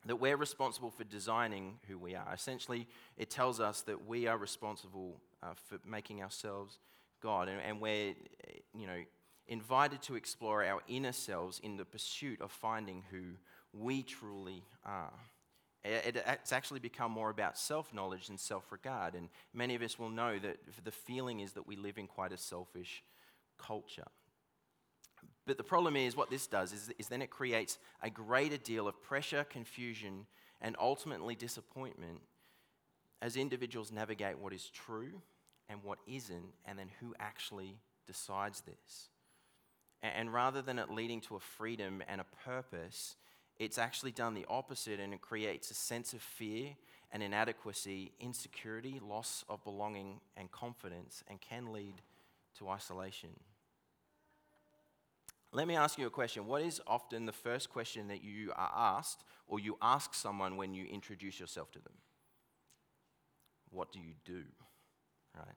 that 0.07 0.17
we're 0.17 0.37
responsible 0.37 0.91
for 0.91 1.05
designing 1.05 1.79
who 1.89 1.99
we 1.99 2.15
are. 2.15 2.31
Essentially, 2.33 2.87
it 3.17 3.31
tells 3.31 3.59
us 3.59 3.81
that 3.83 4.07
we 4.07 4.27
are 4.27 4.37
responsible 4.37 5.21
uh, 5.43 5.55
for 5.69 5.79
making 5.89 6.23
ourselves 6.23 6.79
God, 7.23 7.49
and, 7.49 7.61
and 7.67 7.81
we're, 7.81 8.15
you 8.79 8.87
know, 8.87 9.03
invited 9.49 10.03
to 10.03 10.15
explore 10.15 10.65
our 10.65 10.81
inner 10.89 11.13
selves 11.13 11.59
in 11.63 11.77
the 11.77 11.85
pursuit 11.85 12.41
of 12.41 12.51
finding 12.51 13.03
who 13.11 13.23
we 13.73 14.03
truly 14.03 14.63
are. 14.85 15.13
It, 15.85 16.23
it's 16.27 16.53
actually 16.53 16.81
become 16.81 17.11
more 17.11 17.31
about 17.31 17.59
self 17.59 17.93
knowledge 17.93 18.29
than 18.29 18.39
self 18.39 18.71
regard, 18.71 19.15
and 19.15 19.29
many 19.53 19.75
of 19.75 19.83
us 19.83 19.99
will 19.99 20.11
know 20.11 20.39
that 20.39 20.59
the 20.85 20.91
feeling 20.91 21.41
is 21.41 21.53
that 21.53 21.67
we 21.67 21.77
live 21.77 21.99
in 21.99 22.07
quite 22.07 22.33
a 22.33 22.39
selfish 22.39 23.03
culture. 23.59 24.07
But 25.47 25.59
the 25.59 25.65
problem 25.65 25.97
is, 25.97 26.17
what 26.17 26.31
this 26.31 26.47
does 26.47 26.73
is, 26.73 26.91
is 26.99 27.09
then 27.09 27.23
it 27.23 27.31
creates 27.31 27.79
a 28.03 28.09
greater 28.09 28.57
deal 28.57 28.89
of 28.89 29.03
pressure, 29.03 29.45
confusion, 29.45 30.27
and 30.61 30.77
ultimately 30.81 31.35
disappointment 31.35 32.21
as 33.21 33.37
individuals 33.37 33.93
navigate 33.93 34.39
what 34.39 34.53
is 34.53 34.71
true 34.71 35.21
and 35.69 35.83
what 35.83 35.99
isn't, 36.07 36.53
and 36.65 36.79
then 36.79 36.91
who 37.01 37.15
actually 37.19 37.79
decides 38.07 38.63
this. 38.63 39.09
And 40.03 40.33
rather 40.33 40.61
than 40.61 40.79
it 40.79 40.91
leading 40.91 41.23
to 41.23 41.37
a 41.37 41.41
freedom 41.41 42.03
and 42.07 42.21
a 42.21 42.27
purpose, 42.45 43.17
it's 43.59 43.79
actually 43.79 44.13
done 44.13 44.35
the 44.35 44.45
opposite 44.49 45.01
and 45.01 45.15
it 45.15 45.23
creates 45.23 45.71
a 45.71 45.75
sense 45.75 46.13
of 46.13 46.21
fear 46.21 46.77
and 47.11 47.23
inadequacy, 47.23 48.13
insecurity, 48.21 49.01
loss 49.03 49.45
of 49.49 49.65
belonging 49.65 50.21
and 50.37 50.51
confidence, 50.51 51.23
and 51.29 51.41
can 51.41 51.73
lead 51.73 52.03
to 52.59 52.69
isolation. 52.69 53.31
Let 55.53 55.69
me 55.69 55.77
ask 55.77 55.99
you 55.99 56.07
a 56.07 56.11
question. 56.11 56.47
What 56.47 56.63
is 56.63 56.81
often 56.87 57.27
the 57.27 57.33
first 57.33 57.71
question 57.71 58.09
that 58.09 58.25
you 58.25 58.53
are 58.57 58.73
asked 58.75 59.23
or 59.47 59.61
you 59.61 59.77
ask 59.81 60.13
someone 60.13 60.57
when 60.57 60.75
you 60.75 60.85
introduce 60.87 61.39
yourself 61.39 61.71
to 61.73 61.79
them? 61.79 61.93
What 63.71 63.93
do 63.93 64.01
you 64.01 64.15
do? 64.25 64.43
Right? 65.37 65.55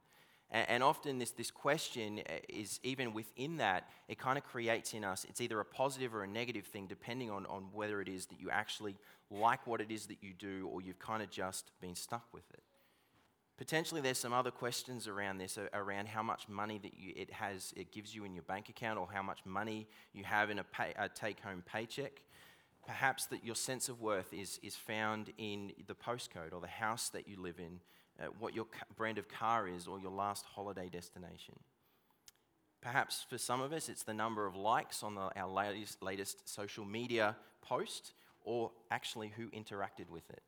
And, 0.52 0.70
and 0.70 0.84
often 0.84 1.18
this, 1.18 1.32
this 1.32 1.52
question 1.52 2.22
uh, 2.30 2.34
is 2.48 2.80
even 2.84 3.14
within 3.14 3.58
that, 3.58 3.90
it 4.08 4.18
kind 4.18 4.38
of 4.38 4.44
creates 4.44 4.94
in 4.94 5.04
us, 5.04 5.26
it's 5.28 5.42
either 5.42 5.60
a 5.60 5.66
positive 5.66 6.16
or 6.16 6.24
a 6.24 6.28
negative 6.28 6.66
thing, 6.66 6.88
depending 6.88 7.30
on, 7.30 7.46
on 7.48 7.64
whether 7.74 8.02
it 8.02 8.08
is 8.08 8.28
that 8.28 8.40
you 8.40 8.50
actually 8.50 8.96
like 9.30 9.66
what 9.68 9.82
it 9.82 9.92
is 9.92 10.06
that 10.08 10.18
you 10.22 10.34
do 10.34 10.70
or 10.72 10.82
you've 10.82 11.00
kind 11.00 11.22
of 11.22 11.30
just 11.30 11.72
been 11.82 11.96
stuck 11.96 12.26
with 12.34 12.50
it. 12.54 12.62
Potentially, 13.58 14.02
there's 14.02 14.20
some 14.20 14.34
other 14.34 14.52
questions 14.52 15.08
around 15.08 15.40
this, 15.40 15.58
around 15.74 16.08
how 16.08 16.22
much 16.22 16.48
money 16.48 16.80
that 16.84 16.94
you, 16.96 17.12
it 17.16 17.32
has, 17.32 17.74
it 17.76 17.92
gives 17.92 18.14
you 18.14 18.24
in 18.24 18.36
your 18.36 18.44
bank 18.44 18.70
account, 18.70 19.00
or 19.00 19.08
how 19.12 19.24
much 19.24 19.40
money 19.46 19.88
you 20.14 20.24
have 20.24 20.52
in 20.52 20.60
a, 20.60 20.66
a 21.00 21.10
take-home 21.10 21.64
paycheck. 21.66 22.22
Perhaps 22.86 23.26
that 23.26 23.44
your 23.44 23.56
sense 23.56 23.90
of 23.90 24.00
worth 24.00 24.32
is, 24.32 24.60
is 24.62 24.76
found 24.76 25.34
in 25.40 25.72
the 25.88 25.96
postcode 25.96 26.54
or 26.54 26.62
the 26.62 26.68
house 26.68 27.10
that 27.10 27.28
you 27.28 27.42
live 27.42 27.60
in, 27.60 27.80
uh, 28.22 28.28
what 28.40 28.54
your 28.54 28.68
brand 28.96 29.18
of 29.18 29.28
car 29.28 29.68
is, 29.68 29.88
or 29.88 30.00
your 30.00 30.12
last 30.12 30.46
holiday 30.46 30.88
destination. 30.88 31.56
Perhaps 32.80 33.26
for 33.28 33.40
some 33.40 33.60
of 33.60 33.74
us, 33.74 33.90
it's 33.90 34.04
the 34.04 34.14
number 34.14 34.46
of 34.46 34.56
likes 34.56 35.02
on 35.02 35.16
the, 35.16 35.32
our 35.36 35.50
latest, 35.50 36.02
latest 36.04 36.48
social 36.48 36.86
media 36.86 37.36
post, 37.62 38.14
or 38.44 38.72
actually 38.92 39.34
who 39.36 39.48
interacted 39.48 40.10
with 40.10 40.30
it. 40.30 40.44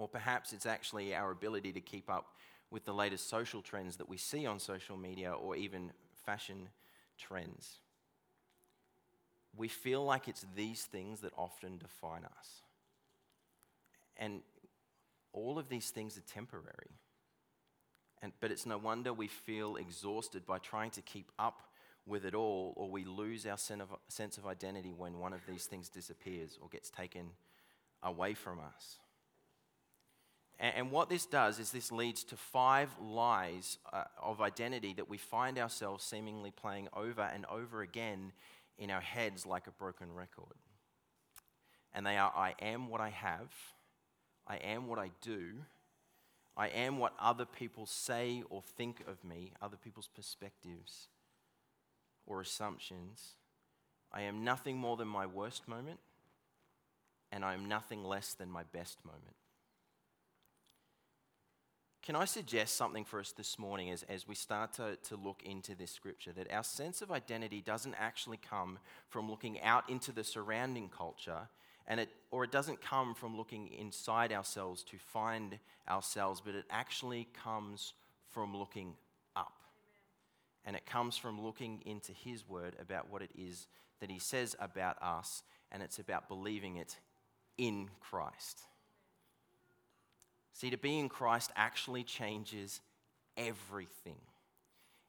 Or 0.00 0.08
perhaps 0.08 0.54
it's 0.54 0.64
actually 0.64 1.14
our 1.14 1.30
ability 1.30 1.72
to 1.72 1.80
keep 1.82 2.08
up 2.08 2.34
with 2.70 2.86
the 2.86 2.94
latest 2.94 3.28
social 3.28 3.60
trends 3.60 3.96
that 3.96 4.08
we 4.08 4.16
see 4.16 4.46
on 4.46 4.58
social 4.58 4.96
media 4.96 5.30
or 5.30 5.56
even 5.56 5.92
fashion 6.24 6.70
trends. 7.18 7.80
We 9.54 9.68
feel 9.68 10.02
like 10.02 10.26
it's 10.26 10.46
these 10.56 10.84
things 10.84 11.20
that 11.20 11.34
often 11.36 11.76
define 11.76 12.24
us. 12.24 12.62
And 14.16 14.40
all 15.34 15.58
of 15.58 15.68
these 15.68 15.90
things 15.90 16.16
are 16.16 16.22
temporary. 16.22 16.96
And, 18.22 18.32
but 18.40 18.50
it's 18.50 18.64
no 18.64 18.78
wonder 18.78 19.12
we 19.12 19.28
feel 19.28 19.76
exhausted 19.76 20.46
by 20.46 20.60
trying 20.60 20.92
to 20.92 21.02
keep 21.02 21.30
up 21.38 21.60
with 22.06 22.24
it 22.24 22.34
all, 22.34 22.72
or 22.74 22.88
we 22.90 23.04
lose 23.04 23.44
our 23.44 23.58
sense 23.58 24.38
of 24.38 24.46
identity 24.46 24.94
when 24.96 25.18
one 25.18 25.34
of 25.34 25.40
these 25.46 25.66
things 25.66 25.90
disappears 25.90 26.58
or 26.62 26.70
gets 26.70 26.88
taken 26.88 27.32
away 28.02 28.32
from 28.32 28.60
us. 28.60 28.98
And, 30.62 30.90
what 30.90 31.08
this 31.08 31.24
does 31.24 31.58
is 31.58 31.70
this 31.70 31.90
leads 31.90 32.22
to 32.24 32.36
five 32.36 32.90
lies 33.00 33.78
uh, 33.90 34.04
of 34.22 34.42
identity 34.42 34.92
that 34.92 35.08
we 35.08 35.16
find 35.16 35.58
ourselves 35.58 36.04
seemingly 36.04 36.50
playing 36.50 36.88
over 36.94 37.22
and 37.22 37.46
over 37.46 37.80
again 37.80 38.32
in 38.76 38.90
our 38.90 39.00
heads 39.00 39.46
like 39.46 39.66
a 39.66 39.70
broken 39.70 40.12
record. 40.12 40.52
And 41.94 42.06
they 42.06 42.18
are 42.18 42.30
I 42.36 42.54
am 42.60 42.88
what 42.88 43.00
I 43.00 43.08
have, 43.08 43.54
I 44.46 44.56
am 44.56 44.86
what 44.86 44.98
I 44.98 45.12
do, 45.22 45.54
I 46.58 46.68
am 46.68 46.98
what 46.98 47.14
other 47.18 47.46
people 47.46 47.86
say 47.86 48.42
or 48.50 48.62
think 48.62 49.02
of 49.08 49.24
me, 49.24 49.52
other 49.62 49.78
people's 49.78 50.10
perspectives 50.14 51.08
or 52.26 52.42
assumptions. 52.42 53.36
I 54.12 54.22
am 54.22 54.44
nothing 54.44 54.76
more 54.76 54.98
than 54.98 55.08
my 55.08 55.24
worst 55.24 55.66
moment, 55.68 56.00
and 57.32 57.46
I 57.46 57.54
am 57.54 57.66
nothing 57.66 58.04
less 58.04 58.34
than 58.34 58.50
my 58.50 58.64
best 58.74 58.98
moment. 59.06 59.36
Can 62.10 62.16
I 62.16 62.24
suggest 62.24 62.74
something 62.74 63.04
for 63.04 63.20
us 63.20 63.30
this 63.30 63.56
morning 63.56 63.90
as, 63.90 64.02
as 64.08 64.26
we 64.26 64.34
start 64.34 64.72
to, 64.72 64.96
to 65.04 65.14
look 65.14 65.44
into 65.44 65.76
this 65.76 65.92
scripture? 65.92 66.32
That 66.32 66.52
our 66.52 66.64
sense 66.64 67.02
of 67.02 67.12
identity 67.12 67.60
doesn't 67.60 67.94
actually 67.96 68.38
come 68.38 68.80
from 69.10 69.30
looking 69.30 69.60
out 69.60 69.88
into 69.88 70.10
the 70.10 70.24
surrounding 70.24 70.88
culture, 70.88 71.42
and 71.86 72.00
it, 72.00 72.08
or 72.32 72.42
it 72.42 72.50
doesn't 72.50 72.82
come 72.82 73.14
from 73.14 73.36
looking 73.36 73.68
inside 73.68 74.32
ourselves 74.32 74.82
to 74.86 74.96
find 74.98 75.60
ourselves, 75.88 76.42
but 76.44 76.56
it 76.56 76.64
actually 76.68 77.28
comes 77.44 77.92
from 78.32 78.56
looking 78.56 78.94
up. 79.36 79.60
And 80.64 80.74
it 80.74 80.86
comes 80.86 81.16
from 81.16 81.40
looking 81.40 81.80
into 81.86 82.10
His 82.10 82.42
word 82.48 82.74
about 82.80 83.08
what 83.08 83.22
it 83.22 83.30
is 83.38 83.68
that 84.00 84.10
He 84.10 84.18
says 84.18 84.56
about 84.58 85.00
us, 85.00 85.44
and 85.70 85.80
it's 85.80 86.00
about 86.00 86.26
believing 86.26 86.74
it 86.74 86.96
in 87.56 87.88
Christ. 88.00 88.62
See, 90.52 90.70
to 90.70 90.76
be 90.76 90.98
in 90.98 91.08
Christ 91.08 91.52
actually 91.56 92.04
changes 92.04 92.80
everything. 93.36 94.20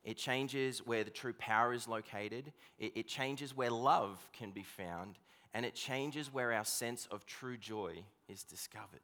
It 0.03 0.17
changes 0.17 0.85
where 0.85 1.03
the 1.03 1.11
true 1.11 1.33
power 1.33 1.73
is 1.73 1.87
located, 1.87 2.51
it, 2.79 2.93
it, 2.95 3.07
changes 3.07 3.55
where 3.55 3.69
love 3.69 4.17
can 4.33 4.51
be 4.51 4.63
found, 4.63 5.19
and 5.53 5.65
it 5.65 5.75
changes 5.75 6.33
where 6.33 6.53
our 6.53 6.65
sense 6.65 7.07
of 7.11 7.25
true 7.25 7.57
joy 7.57 8.03
is 8.27 8.43
discovered. 8.43 9.01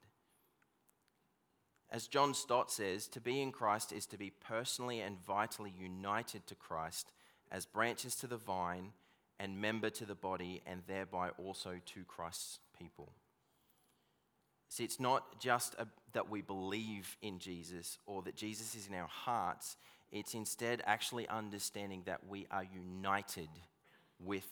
As 1.89 2.07
John 2.07 2.33
Stott 2.33 2.71
says, 2.71 3.07
to 3.09 3.21
be 3.21 3.41
in 3.41 3.51
Christ 3.51 3.93
is 3.93 4.05
to 4.07 4.17
be 4.17 4.31
personally 4.31 4.99
and 4.99 5.23
vitally 5.23 5.73
united 5.77 6.47
to 6.47 6.55
Christ 6.55 7.11
as 7.51 7.65
branches 7.65 8.15
to 8.15 8.27
the 8.27 8.37
vine 8.37 8.91
and 9.39 9.61
member 9.61 9.89
to 9.91 10.05
the 10.05 10.15
body, 10.15 10.63
and 10.65 10.81
thereby 10.87 11.29
also 11.37 11.75
to 11.85 12.03
Christ's 12.05 12.59
people. 12.77 13.11
See, 14.69 14.83
it's 14.83 14.99
not 14.99 15.39
just 15.39 15.75
a, 15.75 15.87
that 16.13 16.29
we 16.29 16.41
believe 16.41 17.15
in 17.21 17.39
Jesus 17.39 17.97
or 18.05 18.21
that 18.23 18.35
Jesus 18.35 18.75
is 18.75 18.87
in 18.87 18.95
our 18.95 19.07
hearts, 19.07 19.77
it's 20.11 20.33
instead 20.33 20.81
actually 20.85 21.27
understanding 21.27 22.03
that 22.05 22.27
we 22.27 22.47
are 22.51 22.63
united 22.63 23.49
with 24.19 24.47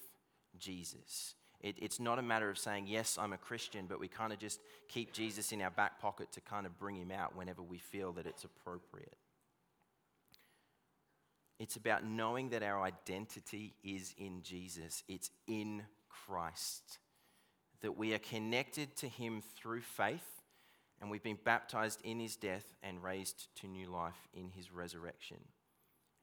Jesus. 0.57 1.35
It, 1.61 1.75
it's 1.81 1.99
not 1.99 2.19
a 2.19 2.21
matter 2.21 2.49
of 2.49 2.57
saying, 2.57 2.85
Yes, 2.87 3.17
I'm 3.19 3.33
a 3.33 3.37
Christian, 3.37 3.85
but 3.87 3.99
we 3.99 4.07
kind 4.07 4.31
of 4.31 4.39
just 4.39 4.59
keep 4.87 5.13
Jesus 5.13 5.51
in 5.51 5.61
our 5.61 5.69
back 5.69 5.99
pocket 5.99 6.31
to 6.33 6.41
kind 6.41 6.65
of 6.65 6.77
bring 6.77 6.95
him 6.95 7.11
out 7.11 7.35
whenever 7.35 7.61
we 7.61 7.77
feel 7.77 8.11
that 8.13 8.25
it's 8.25 8.43
appropriate. 8.43 9.15
It's 11.57 11.77
about 11.77 12.05
knowing 12.05 12.49
that 12.49 12.63
our 12.63 12.81
identity 12.81 13.73
is 13.83 14.13
in 14.17 14.41
Jesus, 14.43 15.03
it's 15.07 15.31
in 15.47 15.83
Christ 16.09 16.99
that 17.81 17.97
we 17.97 18.13
are 18.13 18.19
connected 18.19 18.95
to 18.97 19.07
him 19.07 19.41
through 19.55 19.81
faith 19.81 20.35
and 21.01 21.11
we've 21.11 21.23
been 21.23 21.37
baptized 21.43 21.99
in 22.03 22.19
his 22.19 22.35
death 22.35 22.65
and 22.81 23.03
raised 23.03 23.47
to 23.55 23.67
new 23.67 23.89
life 23.89 24.27
in 24.33 24.49
his 24.49 24.71
resurrection. 24.71 25.37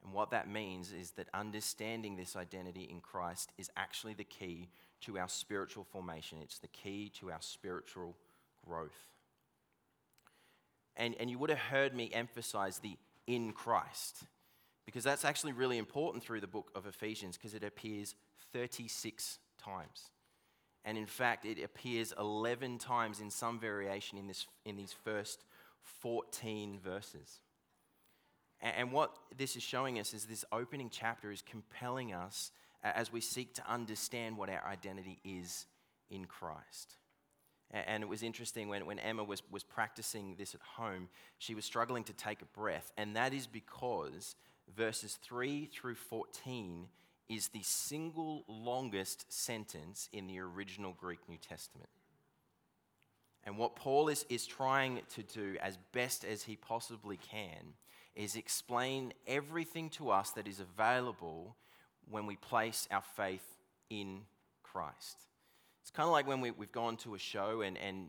And 0.03 0.13
what 0.13 0.31
that 0.31 0.49
means 0.49 0.91
is 0.91 1.11
that 1.11 1.27
understanding 1.33 2.15
this 2.15 2.35
identity 2.35 2.83
in 2.83 2.99
Christ 2.99 3.51
is 3.57 3.69
actually 3.77 4.13
the 4.13 4.23
key 4.23 4.69
to 5.01 5.17
our 5.17 5.29
spiritual 5.29 5.83
formation, 5.83 6.39
it's 6.41 6.59
the 6.59 6.67
key 6.67 7.11
to 7.19 7.31
our 7.31 7.41
spiritual 7.41 8.17
growth. 8.65 9.09
And, 10.95 11.15
and 11.19 11.29
you 11.29 11.39
would 11.39 11.49
have 11.49 11.59
heard 11.59 11.95
me 11.95 12.09
emphasize 12.13 12.79
the 12.79 12.97
in 13.27 13.51
Christ. 13.51 14.23
Because 14.85 15.03
that's 15.03 15.25
actually 15.25 15.53
really 15.53 15.77
important 15.77 16.23
through 16.23 16.41
the 16.41 16.47
book 16.47 16.69
of 16.75 16.85
Ephesians 16.85 17.37
because 17.37 17.53
it 17.53 17.63
appears 17.63 18.15
36 18.51 19.39
times. 19.57 20.09
And 20.85 20.97
in 20.97 21.05
fact, 21.05 21.45
it 21.45 21.63
appears 21.63 22.13
11 22.19 22.77
times 22.77 23.21
in 23.21 23.29
some 23.29 23.59
variation 23.59 24.17
in, 24.17 24.27
this, 24.27 24.45
in 24.65 24.75
these 24.75 24.93
first 25.03 25.43
14 26.01 26.79
verses. 26.83 27.39
And 28.61 28.91
what 28.91 29.17
this 29.37 29.55
is 29.55 29.63
showing 29.63 29.99
us 29.99 30.13
is 30.13 30.25
this 30.25 30.45
opening 30.51 30.89
chapter 30.89 31.31
is 31.31 31.41
compelling 31.41 32.13
us 32.13 32.51
as 32.81 33.11
we 33.11 33.21
seek 33.21 33.53
to 33.55 33.69
understand 33.69 34.37
what 34.37 34.49
our 34.49 34.65
identity 34.65 35.19
is 35.23 35.65
in 36.09 36.25
Christ. 36.25 36.95
And 37.71 38.03
it 38.03 38.07
was 38.07 38.23
interesting 38.23 38.69
when, 38.69 38.85
when 38.85 38.99
Emma 38.99 39.23
was, 39.23 39.41
was 39.49 39.63
practicing 39.63 40.35
this 40.37 40.53
at 40.53 40.61
home, 40.61 41.09
she 41.39 41.55
was 41.55 41.65
struggling 41.65 42.03
to 42.05 42.13
take 42.13 42.41
a 42.41 42.45
breath. 42.45 42.91
And 42.97 43.15
that 43.15 43.33
is 43.33 43.47
because 43.47 44.35
verses 44.75 45.17
3 45.23 45.65
through 45.65 45.95
14 45.95 46.87
is 47.29 47.49
the 47.49 47.63
single 47.63 48.43
longest 48.47 49.31
sentence 49.31 50.09
in 50.11 50.27
the 50.27 50.39
original 50.39 50.93
Greek 50.93 51.19
New 51.27 51.37
Testament. 51.37 51.89
And 53.43 53.57
what 53.57 53.75
Paul 53.75 54.07
is, 54.07 54.25
is 54.29 54.45
trying 54.45 55.01
to 55.15 55.23
do 55.23 55.57
as 55.61 55.77
best 55.91 56.23
as 56.23 56.43
he 56.43 56.55
possibly 56.55 57.17
can 57.17 57.73
is 58.15 58.35
explain 58.35 59.13
everything 59.27 59.89
to 59.89 60.11
us 60.11 60.31
that 60.31 60.47
is 60.47 60.59
available 60.59 61.55
when 62.09 62.25
we 62.25 62.35
place 62.35 62.87
our 62.91 63.03
faith 63.15 63.45
in 63.89 64.21
Christ. 64.61 65.17
It's 65.83 65.91
kind 65.91 66.07
of 66.07 66.13
like 66.13 66.25
when 66.25 66.39
we, 66.39 66.47
have 66.47 66.71
gone 66.71 66.95
to 66.97 67.13
a 67.13 67.19
show 67.19 67.59
and, 67.59 67.77
and 67.77 68.07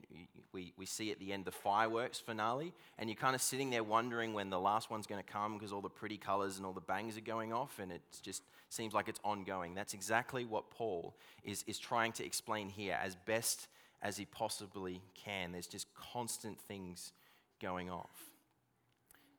we, 0.52 0.72
we 0.76 0.86
see 0.86 1.10
at 1.10 1.18
the 1.18 1.32
end 1.32 1.44
the 1.44 1.50
fireworks 1.50 2.20
finale, 2.20 2.72
and 3.00 3.10
you're 3.10 3.16
kind 3.16 3.34
of 3.34 3.42
sitting 3.42 3.70
there 3.70 3.82
wondering 3.82 4.32
when 4.32 4.48
the 4.48 4.60
last 4.60 4.92
one's 4.92 5.08
going 5.08 5.20
to 5.20 5.28
come 5.28 5.54
because 5.54 5.72
all 5.72 5.80
the 5.80 5.88
pretty 5.88 6.16
colors 6.16 6.56
and 6.56 6.64
all 6.64 6.72
the 6.72 6.80
bangs 6.80 7.18
are 7.18 7.22
going 7.22 7.52
off, 7.52 7.80
and 7.80 7.90
it 7.90 8.00
just 8.22 8.44
seems 8.68 8.94
like 8.94 9.08
it's 9.08 9.18
ongoing. 9.24 9.74
That's 9.74 9.92
exactly 9.92 10.44
what 10.44 10.70
Paul 10.70 11.16
is, 11.42 11.64
is 11.66 11.80
trying 11.80 12.12
to 12.12 12.24
explain 12.24 12.68
here 12.68 12.96
as 13.02 13.16
best 13.16 13.66
as 14.00 14.16
he 14.16 14.24
possibly 14.24 15.02
can. 15.16 15.50
There's 15.50 15.66
just 15.66 15.92
constant 15.96 16.60
things 16.60 17.12
going 17.60 17.90
off. 17.90 18.30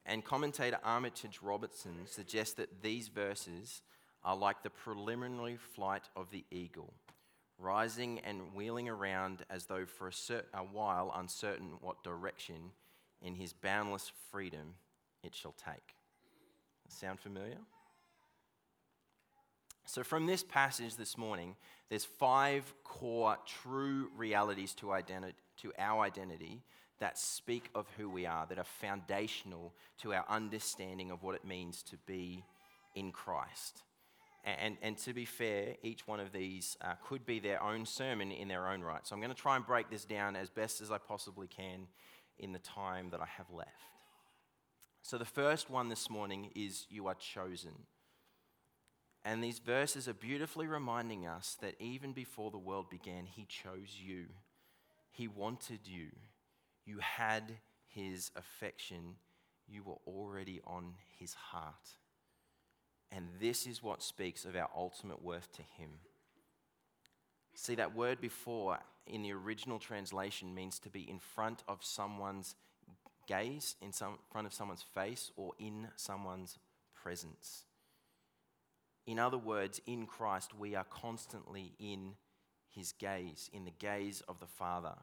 And 0.05 0.25
commentator 0.25 0.79
Armitage 0.83 1.39
Robinson 1.41 2.05
suggests 2.05 2.55
that 2.55 2.81
these 2.81 3.07
verses 3.07 3.81
are 4.25 4.35
like 4.35 4.61
the 4.61 4.69
preliminary 4.69 5.55
flight 5.55 6.09
of 6.17 6.31
the 6.31 6.43
eagle 6.51 6.93
rising 7.57 8.19
and 8.19 8.53
wheeling 8.53 8.89
around 8.89 9.45
as 9.49 9.65
though 9.65 9.85
for 9.85 10.07
a, 10.07 10.11
cert- 10.11 10.45
a 10.53 10.63
while 10.63 11.11
uncertain 11.15 11.73
what 11.81 12.03
direction 12.03 12.71
in 13.21 13.35
his 13.35 13.53
boundless 13.53 14.11
freedom 14.31 14.75
it 15.23 15.33
shall 15.33 15.53
take. 15.53 15.95
Sound 16.87 17.19
familiar? 17.19 17.57
So, 19.85 20.03
from 20.03 20.25
this 20.25 20.43
passage 20.43 20.95
this 20.95 21.17
morning, 21.17 21.55
there's 21.89 22.05
five 22.05 22.73
core 22.83 23.37
true 23.45 24.09
realities 24.15 24.73
to, 24.75 24.87
identi- 24.87 25.33
to 25.61 25.73
our 25.77 26.03
identity 26.03 26.63
that 26.99 27.17
speak 27.19 27.69
of 27.75 27.87
who 27.97 28.09
we 28.09 28.25
are, 28.25 28.45
that 28.47 28.57
are 28.57 28.63
foundational 28.63 29.73
to 29.99 30.13
our 30.13 30.25
understanding 30.29 31.11
of 31.11 31.23
what 31.23 31.35
it 31.35 31.45
means 31.45 31.83
to 31.83 31.97
be 32.05 32.43
in 32.95 33.11
Christ. 33.11 33.83
And, 34.45 34.77
and 34.83 34.95
to 34.99 35.13
be 35.13 35.25
fair, 35.25 35.75
each 35.81 36.07
one 36.07 36.19
of 36.19 36.31
these 36.31 36.77
uh, 36.81 36.93
could 37.03 37.25
be 37.25 37.39
their 37.39 37.61
own 37.63 37.85
sermon 37.85 38.31
in 38.31 38.47
their 38.47 38.67
own 38.67 38.81
right. 38.81 39.05
So 39.05 39.15
I'm 39.15 39.21
going 39.21 39.33
to 39.33 39.41
try 39.41 39.55
and 39.55 39.65
break 39.65 39.89
this 39.89 40.05
down 40.05 40.35
as 40.35 40.51
best 40.51 40.81
as 40.81 40.91
I 40.91 40.99
possibly 40.99 41.47
can 41.47 41.87
in 42.37 42.53
the 42.53 42.59
time 42.59 43.09
that 43.09 43.21
I 43.21 43.25
have 43.37 43.49
left. 43.49 43.69
So 45.01 45.17
the 45.17 45.25
first 45.25 45.69
one 45.69 45.89
this 45.89 46.11
morning 46.11 46.51
is 46.55 46.85
You 46.89 47.07
are 47.07 47.15
chosen. 47.15 47.73
And 49.23 49.43
these 49.43 49.57
verses 49.57 50.07
are 50.07 50.13
beautifully 50.13 50.67
reminding 50.67 51.25
us 51.25 51.57
that 51.61 51.73
even 51.79 52.13
before 52.13 52.51
the 52.51 52.59
world 52.59 52.91
began, 52.91 53.25
He 53.25 53.45
chose 53.45 53.97
you. 53.99 54.25
He 55.11 55.27
wanted 55.27 55.79
you. 55.85 56.09
You 56.85 56.99
had 56.99 57.53
His 57.87 58.29
affection. 58.35 59.15
You 59.67 59.81
were 59.83 59.97
already 60.05 60.61
on 60.67 60.93
His 61.17 61.33
heart. 61.33 61.89
And 63.15 63.29
this 63.39 63.65
is 63.65 63.81
what 63.81 64.03
speaks 64.03 64.43
of 64.43 64.57
our 64.57 64.69
ultimate 64.75 65.23
worth 65.23 65.49
to 65.53 65.61
Him. 65.61 65.89
See, 67.53 67.75
that 67.75 67.95
word 67.95 68.19
before 68.19 68.79
in 69.07 69.21
the 69.21 69.31
original 69.31 69.79
translation 69.79 70.53
means 70.53 70.79
to 70.79 70.89
be 70.89 71.09
in 71.09 71.19
front 71.19 71.63
of 71.67 71.79
someone's 71.81 72.55
gaze, 73.25 73.75
in 73.81 73.93
some, 73.93 74.17
front 74.29 74.47
of 74.47 74.53
someone's 74.53 74.83
face, 74.83 75.31
or 75.37 75.53
in 75.57 75.87
someone's 75.95 76.59
presence. 76.93 77.63
In 79.07 79.17
other 79.17 79.37
words, 79.37 79.79
in 79.87 80.07
Christ, 80.07 80.51
we 80.57 80.75
are 80.75 80.83
constantly 80.83 81.71
in 81.79 82.15
His 82.69 82.91
gaze, 82.91 83.49
in 83.53 83.63
the 83.63 83.71
gaze 83.79 84.21
of 84.27 84.41
the 84.41 84.47
Father. 84.47 84.95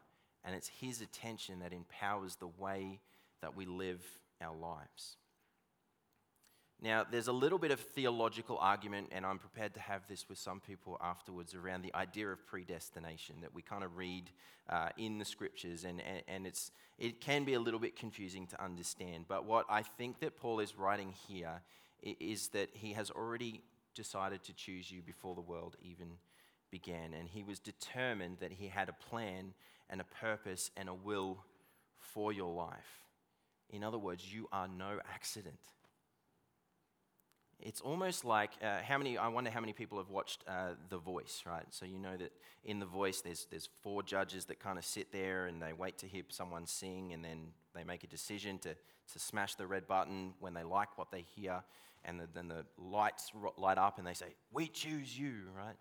And 0.45 0.55
it's 0.55 0.67
His 0.67 1.01
attention 1.01 1.59
that 1.59 1.73
empowers 1.73 2.35
the 2.35 2.47
way 2.59 2.99
that 3.41 3.55
we 3.55 3.65
live 3.65 4.05
our 4.39 4.55
lives. 4.55 5.17
Now, 6.83 7.05
there's 7.09 7.29
a 7.29 7.33
little 7.33 7.59
bit 7.59 7.71
of 7.71 7.79
theological 7.79 8.57
argument, 8.57 9.07
and 9.13 9.25
I'm 9.25 9.39
prepared 9.39 9.73
to 9.75 9.79
have 9.79 10.05
this 10.09 10.27
with 10.27 10.37
some 10.37 10.59
people 10.59 10.97
afterwards 11.01 11.55
around 11.55 11.81
the 11.81 11.95
idea 11.95 12.27
of 12.27 12.45
predestination 12.45 13.37
that 13.39 13.55
we 13.55 13.61
kind 13.61 13.85
of 13.85 13.95
read 13.95 14.29
uh, 14.69 14.89
in 14.97 15.17
the 15.17 15.23
scriptures, 15.23 15.85
and, 15.85 16.01
and, 16.01 16.23
and 16.27 16.45
it's, 16.45 16.71
it 16.99 17.21
can 17.21 17.45
be 17.45 17.53
a 17.53 17.59
little 17.61 17.79
bit 17.79 17.95
confusing 17.95 18.47
to 18.47 18.61
understand. 18.61 19.23
But 19.29 19.45
what 19.45 19.65
I 19.69 19.81
think 19.81 20.19
that 20.19 20.35
Paul 20.35 20.59
is 20.59 20.77
writing 20.77 21.13
here 21.29 21.61
is 22.01 22.49
that 22.49 22.67
he 22.73 22.91
has 22.91 23.09
already 23.09 23.61
decided 23.95 24.43
to 24.43 24.53
choose 24.53 24.91
you 24.91 25.01
before 25.01 25.35
the 25.35 25.41
world 25.41 25.77
even 25.81 26.17
began, 26.69 27.13
and 27.13 27.29
he 27.29 27.43
was 27.43 27.59
determined 27.59 28.39
that 28.41 28.51
he 28.51 28.67
had 28.67 28.89
a 28.89 29.09
plan 29.09 29.53
and 29.89 30.01
a 30.01 30.05
purpose 30.19 30.69
and 30.75 30.89
a 30.89 30.93
will 30.93 31.45
for 31.97 32.33
your 32.33 32.53
life. 32.53 33.05
In 33.69 33.85
other 33.85 33.97
words, 33.97 34.33
you 34.33 34.49
are 34.51 34.67
no 34.67 34.99
accident. 35.13 35.59
It's 37.65 37.79
almost 37.79 38.25
like 38.25 38.51
uh, 38.61 38.81
how 38.83 38.97
many, 38.97 39.17
I 39.17 39.29
wonder 39.29 39.49
how 39.49 39.61
many 39.61 39.71
people 39.71 39.97
have 39.97 40.09
watched 40.09 40.43
uh, 40.49 40.71
The 40.89 40.97
Voice, 40.97 41.43
right? 41.45 41.63
So 41.69 41.85
you 41.85 41.97
know 41.97 42.17
that 42.17 42.33
in 42.65 42.79
The 42.79 42.85
Voice, 42.85 43.21
there's, 43.21 43.47
there's 43.49 43.69
four 43.81 44.03
judges 44.03 44.43
that 44.45 44.59
kind 44.59 44.77
of 44.77 44.83
sit 44.83 45.13
there 45.13 45.45
and 45.45 45.61
they 45.61 45.71
wait 45.71 45.97
to 45.99 46.05
hear 46.05 46.23
someone 46.27 46.65
sing 46.65 47.13
and 47.13 47.23
then 47.23 47.47
they 47.73 47.85
make 47.85 48.03
a 48.03 48.07
decision 48.07 48.59
to, 48.59 48.73
to 48.73 49.19
smash 49.19 49.55
the 49.55 49.65
red 49.65 49.87
button 49.87 50.33
when 50.41 50.53
they 50.53 50.63
like 50.63 50.97
what 50.97 51.09
they 51.09 51.23
hear. 51.37 51.63
And 52.03 52.19
the, 52.19 52.27
then 52.33 52.49
the 52.49 52.65
lights 52.77 53.31
light 53.57 53.77
up 53.77 53.97
and 53.97 54.05
they 54.05 54.13
say, 54.13 54.35
We 54.51 54.67
choose 54.67 55.17
you, 55.17 55.33
right? 55.57 55.77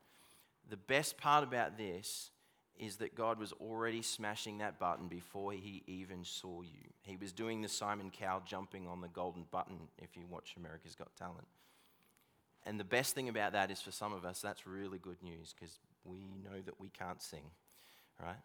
The 0.71 0.77
best 0.77 1.18
part 1.18 1.42
about 1.42 1.77
this 1.77 2.31
is 2.79 2.97
that 2.97 3.16
God 3.16 3.40
was 3.40 3.53
already 3.61 4.03
smashing 4.03 4.59
that 4.59 4.79
button 4.79 5.09
before 5.09 5.51
he 5.51 5.83
even 5.88 6.25
saw 6.25 6.62
you. 6.62 6.90
He 7.03 7.16
was 7.16 7.33
doing 7.33 7.61
the 7.61 7.68
Simon 7.68 8.12
Cowell 8.12 8.42
jumping 8.47 8.87
on 8.87 9.01
the 9.01 9.09
golden 9.09 9.47
button 9.51 9.88
if 9.99 10.16
you 10.16 10.27
watch 10.31 10.55
America's 10.57 10.95
Got 10.95 11.14
Talent. 11.16 11.47
And 12.64 12.79
the 12.79 12.85
best 12.85 13.14
thing 13.14 13.29
about 13.29 13.53
that 13.53 13.70
is 13.70 13.81
for 13.81 13.90
some 13.90 14.12
of 14.12 14.25
us, 14.25 14.40
that's 14.40 14.66
really 14.66 14.98
good 14.98 15.22
news 15.22 15.55
because 15.55 15.79
we 16.05 16.18
know 16.44 16.61
that 16.64 16.81
we 16.81 16.88
can't 16.88 17.20
sing, 17.20 17.51
right? 18.20 18.37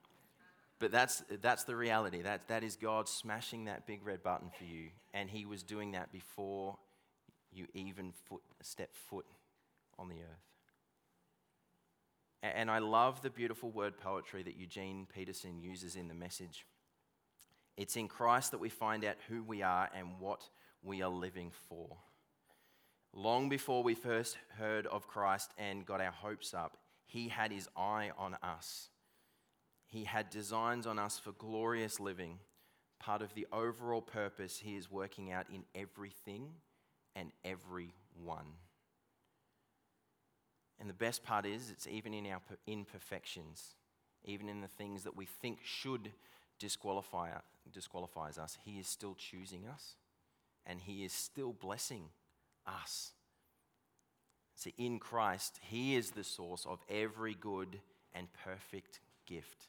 But 0.79 0.91
that's, 0.91 1.23
that's 1.41 1.63
the 1.63 1.75
reality. 1.75 2.21
That, 2.21 2.47
that 2.47 2.63
is 2.63 2.75
God 2.75 3.07
smashing 3.07 3.65
that 3.65 3.85
big 3.85 4.05
red 4.05 4.23
button 4.23 4.49
for 4.57 4.63
you. 4.63 4.89
And 5.13 5.29
He 5.29 5.45
was 5.45 5.63
doing 5.63 5.91
that 5.91 6.11
before 6.11 6.77
you 7.51 7.67
even 7.73 8.13
foot, 8.25 8.41
step 8.61 8.89
foot 9.09 9.25
on 9.97 10.09
the 10.09 10.15
earth. 10.15 10.47
And 12.43 12.69
I 12.69 12.79
love 12.79 13.21
the 13.21 13.31
beautiful 13.31 13.71
word 13.71 13.97
poetry 13.97 14.43
that 14.43 14.57
Eugene 14.57 15.07
Peterson 15.11 15.59
uses 15.59 15.95
in 15.95 16.07
the 16.07 16.13
message. 16.13 16.65
It's 17.75 17.95
in 17.95 18.07
Christ 18.07 18.51
that 18.51 18.59
we 18.59 18.69
find 18.69 19.03
out 19.03 19.15
who 19.27 19.43
we 19.43 19.63
are 19.63 19.89
and 19.95 20.19
what 20.19 20.41
we 20.83 21.01
are 21.01 21.09
living 21.09 21.51
for. 21.67 21.97
Long 23.17 23.49
before 23.49 23.81
we 23.81 23.95
first 23.95 24.37
heard 24.59 24.85
of 24.85 25.07
Christ 25.07 25.49
and 25.57 25.83
got 25.83 26.01
our 26.01 26.11
hopes 26.11 26.53
up, 26.53 26.77
He 27.07 27.29
had 27.29 27.51
His 27.51 27.67
eye 27.75 28.11
on 28.15 28.35
us. 28.43 28.89
He 29.87 30.03
had 30.03 30.29
designs 30.29 30.85
on 30.85 30.99
us 30.99 31.17
for 31.17 31.31
glorious 31.31 31.99
living, 31.99 32.37
part 32.99 33.23
of 33.23 33.33
the 33.33 33.47
overall 33.51 34.03
purpose 34.03 34.59
He 34.59 34.75
is 34.75 34.91
working 34.91 35.31
out 35.31 35.47
in 35.51 35.63
everything 35.73 36.49
and 37.15 37.31
everyone. 37.43 38.53
And 40.79 40.87
the 40.87 40.93
best 40.93 41.23
part 41.23 41.47
is, 41.47 41.71
it's 41.71 41.87
even 41.87 42.13
in 42.13 42.27
our 42.27 42.41
imperfections, 42.67 43.77
even 44.25 44.47
in 44.47 44.61
the 44.61 44.67
things 44.67 45.05
that 45.05 45.17
we 45.17 45.25
think 45.25 45.57
should 45.63 46.11
disqualify 46.59 47.31
disqualifies 47.73 48.37
us. 48.37 48.59
He 48.63 48.73
is 48.79 48.87
still 48.87 49.15
choosing 49.15 49.65
us, 49.65 49.95
and 50.67 50.81
He 50.81 51.03
is 51.03 51.13
still 51.13 51.51
blessing 51.51 52.09
us. 52.67 53.11
See, 54.55 54.73
in 54.77 54.99
Christ, 54.99 55.59
He 55.61 55.95
is 55.95 56.11
the 56.11 56.23
source 56.23 56.65
of 56.65 56.79
every 56.89 57.35
good 57.35 57.79
and 58.13 58.27
perfect 58.43 58.99
gift. 59.25 59.67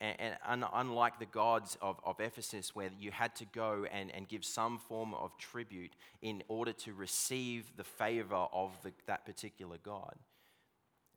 And, 0.00 0.36
and 0.48 0.64
unlike 0.72 1.20
the 1.20 1.26
gods 1.26 1.78
of, 1.80 2.00
of 2.04 2.18
Ephesus, 2.18 2.74
where 2.74 2.90
you 2.98 3.12
had 3.12 3.36
to 3.36 3.44
go 3.44 3.86
and, 3.92 4.10
and 4.12 4.28
give 4.28 4.44
some 4.44 4.78
form 4.78 5.14
of 5.14 5.36
tribute 5.38 5.92
in 6.20 6.42
order 6.48 6.72
to 6.72 6.92
receive 6.92 7.76
the 7.76 7.84
favor 7.84 8.46
of 8.52 8.72
the, 8.82 8.92
that 9.06 9.24
particular 9.24 9.76
god, 9.82 10.16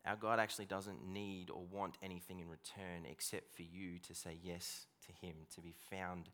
our 0.05 0.15
God 0.15 0.39
actually 0.39 0.65
doesn't 0.65 1.03
need 1.11 1.49
or 1.49 1.63
want 1.71 1.97
anything 2.03 2.39
in 2.39 2.47
return 2.47 3.05
except 3.09 3.55
for 3.55 3.63
you 3.63 3.97
to 4.07 4.13
say 4.13 4.37
yes 4.43 4.85
to 5.07 5.25
Him, 5.25 5.33
to 5.55 5.61
be 5.61 5.73
found 5.89 6.29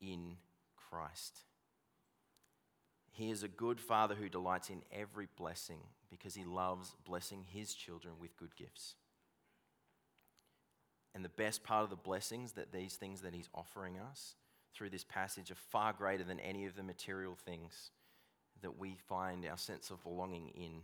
in 0.00 0.36
Christ. 0.76 1.40
He 3.14 3.30
is 3.30 3.44
a 3.44 3.48
good 3.48 3.80
Father 3.80 4.16
who 4.16 4.28
delights 4.28 4.70
in 4.70 4.82
every 4.92 5.28
blessing 5.36 5.78
because 6.10 6.34
He 6.34 6.44
loves 6.44 6.96
blessing 7.06 7.44
His 7.48 7.72
children 7.72 8.14
with 8.20 8.36
good 8.36 8.56
gifts. 8.56 8.96
And 11.14 11.24
the 11.24 11.28
best 11.28 11.62
part 11.62 11.84
of 11.84 11.90
the 11.90 11.96
blessings 11.96 12.52
that 12.52 12.72
these 12.72 12.94
things 12.94 13.20
that 13.20 13.32
He's 13.32 13.48
offering 13.54 13.98
us 13.98 14.34
through 14.74 14.90
this 14.90 15.04
passage 15.04 15.52
are 15.52 15.66
far 15.70 15.92
greater 15.92 16.24
than 16.24 16.40
any 16.40 16.66
of 16.66 16.74
the 16.74 16.82
material 16.82 17.36
things 17.36 17.92
that 18.62 18.80
we 18.80 18.96
find 19.08 19.46
our 19.46 19.58
sense 19.58 19.90
of 19.90 20.02
belonging 20.02 20.48
in. 20.48 20.82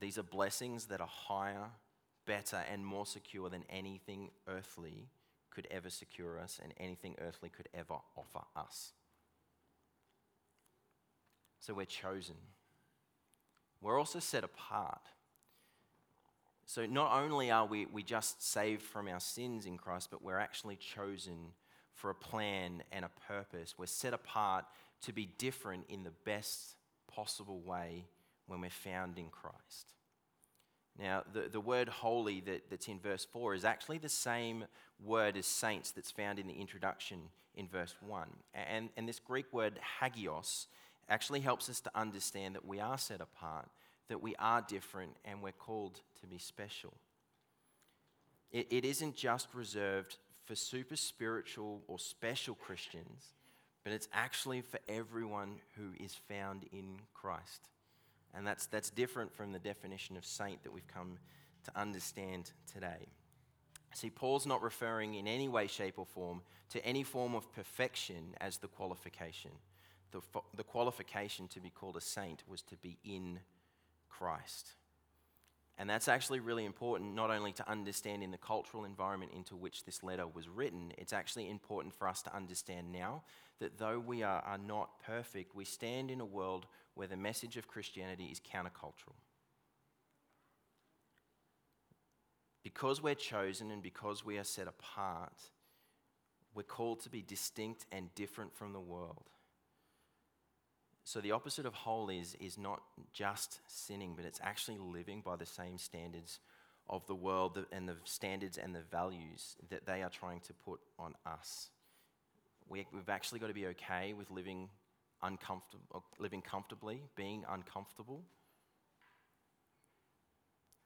These 0.00 0.18
are 0.18 0.24
blessings 0.24 0.86
that 0.86 1.00
are 1.00 1.06
higher, 1.06 1.68
better, 2.26 2.60
and 2.68 2.84
more 2.84 3.06
secure 3.06 3.48
than 3.48 3.62
anything 3.70 4.30
earthly 4.48 5.10
could 5.50 5.68
ever 5.70 5.90
secure 5.90 6.40
us 6.40 6.58
and 6.60 6.74
anything 6.76 7.14
earthly 7.20 7.50
could 7.50 7.68
ever 7.72 7.98
offer 8.16 8.44
us. 8.56 8.94
So 11.60 11.74
we're 11.74 11.84
chosen. 11.84 12.36
We're 13.80 13.98
also 13.98 14.18
set 14.18 14.44
apart. 14.44 15.02
So 16.66 16.86
not 16.86 17.22
only 17.22 17.50
are 17.50 17.66
we, 17.66 17.86
we 17.86 18.02
just 18.02 18.42
saved 18.42 18.82
from 18.82 19.08
our 19.08 19.20
sins 19.20 19.66
in 19.66 19.76
Christ, 19.76 20.08
but 20.10 20.22
we're 20.22 20.38
actually 20.38 20.76
chosen 20.76 21.52
for 21.94 22.10
a 22.10 22.14
plan 22.14 22.82
and 22.92 23.04
a 23.04 23.10
purpose. 23.28 23.74
We're 23.76 23.86
set 23.86 24.14
apart 24.14 24.64
to 25.02 25.12
be 25.12 25.28
different 25.38 25.84
in 25.88 26.04
the 26.04 26.12
best 26.24 26.76
possible 27.12 27.60
way 27.60 28.06
when 28.46 28.60
we're 28.60 28.70
found 28.70 29.18
in 29.18 29.28
Christ. 29.28 29.92
Now, 30.98 31.24
the, 31.32 31.48
the 31.50 31.60
word 31.60 31.88
holy 31.88 32.40
that, 32.40 32.70
that's 32.70 32.88
in 32.88 32.98
verse 32.98 33.26
4 33.32 33.54
is 33.54 33.64
actually 33.64 33.98
the 33.98 34.08
same 34.08 34.64
word 35.02 35.36
as 35.36 35.46
saints 35.46 35.90
that's 35.90 36.10
found 36.10 36.38
in 36.38 36.46
the 36.46 36.54
introduction 36.54 37.20
in 37.54 37.68
verse 37.68 37.94
1. 38.00 38.28
And, 38.54 38.90
and 38.96 39.08
this 39.08 39.18
Greek 39.18 39.52
word 39.52 39.78
hagios 40.00 40.66
actually 41.10 41.40
helps 41.40 41.68
us 41.68 41.80
to 41.80 41.90
understand 41.94 42.54
that 42.54 42.64
we 42.64 42.80
are 42.80 42.96
set 42.96 43.20
apart, 43.20 43.68
that 44.08 44.22
we 44.22 44.34
are 44.36 44.62
different, 44.62 45.16
and 45.24 45.42
we're 45.42 45.52
called 45.52 46.00
to 46.20 46.26
be 46.26 46.38
special. 46.38 46.94
It, 48.50 48.68
it 48.70 48.84
isn't 48.84 49.16
just 49.16 49.48
reserved 49.54 50.16
for 50.44 50.54
super 50.54 50.96
spiritual 50.96 51.82
or 51.86 51.98
special 51.98 52.54
Christians, 52.54 53.34
but 53.84 53.92
it's 53.92 54.08
actually 54.12 54.62
for 54.62 54.78
everyone 54.88 55.56
who 55.76 55.92
is 56.02 56.14
found 56.28 56.64
in 56.72 57.00
Christ. 57.14 57.68
And 58.34 58.46
that's, 58.46 58.66
that's 58.66 58.90
different 58.90 59.32
from 59.34 59.52
the 59.52 59.58
definition 59.58 60.16
of 60.16 60.24
saint 60.24 60.62
that 60.62 60.72
we've 60.72 60.86
come 60.86 61.18
to 61.64 61.80
understand 61.80 62.52
today. 62.72 63.08
See, 63.94 64.10
Paul's 64.10 64.46
not 64.46 64.62
referring 64.62 65.14
in 65.14 65.26
any 65.26 65.48
way, 65.48 65.66
shape, 65.66 65.98
or 65.98 66.06
form 66.06 66.42
to 66.70 66.84
any 66.84 67.02
form 67.02 67.34
of 67.34 67.52
perfection 67.52 68.34
as 68.40 68.58
the 68.58 68.68
qualification. 68.68 69.50
The, 70.12 70.20
the 70.56 70.64
qualification 70.64 71.48
to 71.48 71.60
be 71.60 71.70
called 71.70 71.96
a 71.96 72.00
saint 72.00 72.42
was 72.48 72.62
to 72.62 72.76
be 72.76 72.98
in 73.04 73.40
Christ. 74.08 74.72
And 75.78 75.88
that's 75.88 76.08
actually 76.08 76.40
really 76.40 76.66
important, 76.66 77.14
not 77.14 77.30
only 77.30 77.52
to 77.52 77.70
understand 77.70 78.22
in 78.22 78.30
the 78.30 78.36
cultural 78.36 78.84
environment 78.84 79.32
into 79.34 79.56
which 79.56 79.84
this 79.84 80.02
letter 80.02 80.26
was 80.26 80.46
written, 80.46 80.92
it's 80.98 81.14
actually 81.14 81.48
important 81.48 81.94
for 81.94 82.06
us 82.06 82.20
to 82.22 82.36
understand 82.36 82.92
now 82.92 83.22
that 83.60 83.78
though 83.78 83.98
we 83.98 84.22
are, 84.22 84.42
are 84.42 84.58
not 84.58 84.90
perfect, 85.06 85.54
we 85.54 85.64
stand 85.64 86.10
in 86.10 86.20
a 86.20 86.24
world 86.24 86.66
where 86.94 87.06
the 87.06 87.16
message 87.16 87.56
of 87.56 87.66
Christianity 87.66 88.26
is 88.26 88.40
countercultural. 88.40 89.16
Because 92.62 93.02
we're 93.02 93.14
chosen 93.14 93.70
and 93.70 93.82
because 93.82 94.22
we 94.22 94.36
are 94.36 94.44
set 94.44 94.68
apart, 94.68 95.32
we're 96.54 96.62
called 96.62 97.00
to 97.00 97.08
be 97.08 97.22
distinct 97.22 97.86
and 97.90 98.14
different 98.14 98.54
from 98.54 98.74
the 98.74 98.80
world. 98.80 99.30
So, 101.10 101.20
the 101.20 101.32
opposite 101.32 101.66
of 101.66 101.74
holy 101.74 102.20
is, 102.20 102.36
is 102.38 102.56
not 102.56 102.82
just 103.12 103.58
sinning, 103.66 104.12
but 104.14 104.24
it's 104.24 104.38
actually 104.44 104.78
living 104.78 105.22
by 105.26 105.34
the 105.34 105.44
same 105.44 105.76
standards 105.76 106.38
of 106.88 107.04
the 107.08 107.16
world 107.16 107.66
and 107.72 107.88
the 107.88 107.96
standards 108.04 108.56
and 108.56 108.72
the 108.72 108.82
values 108.92 109.56
that 109.70 109.86
they 109.86 110.04
are 110.04 110.08
trying 110.08 110.38
to 110.42 110.52
put 110.52 110.78
on 111.00 111.16
us. 111.26 111.70
We, 112.68 112.86
we've 112.92 113.08
actually 113.08 113.40
got 113.40 113.48
to 113.48 113.54
be 113.54 113.66
okay 113.66 114.12
with 114.12 114.30
living 114.30 114.68
uncomfortable, 115.20 116.04
living 116.20 116.42
comfortably, 116.42 117.02
being 117.16 117.44
uncomfortable, 117.50 118.22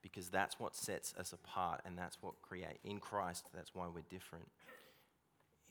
because 0.00 0.30
that's 0.30 0.58
what 0.58 0.74
sets 0.74 1.12
us 1.20 1.34
apart 1.34 1.82
and 1.84 1.98
that's 1.98 2.16
what 2.22 2.40
create 2.40 2.78
in 2.82 2.98
Christ. 2.98 3.44
That's 3.52 3.74
why 3.74 3.88
we're 3.94 4.00
different. 4.08 4.48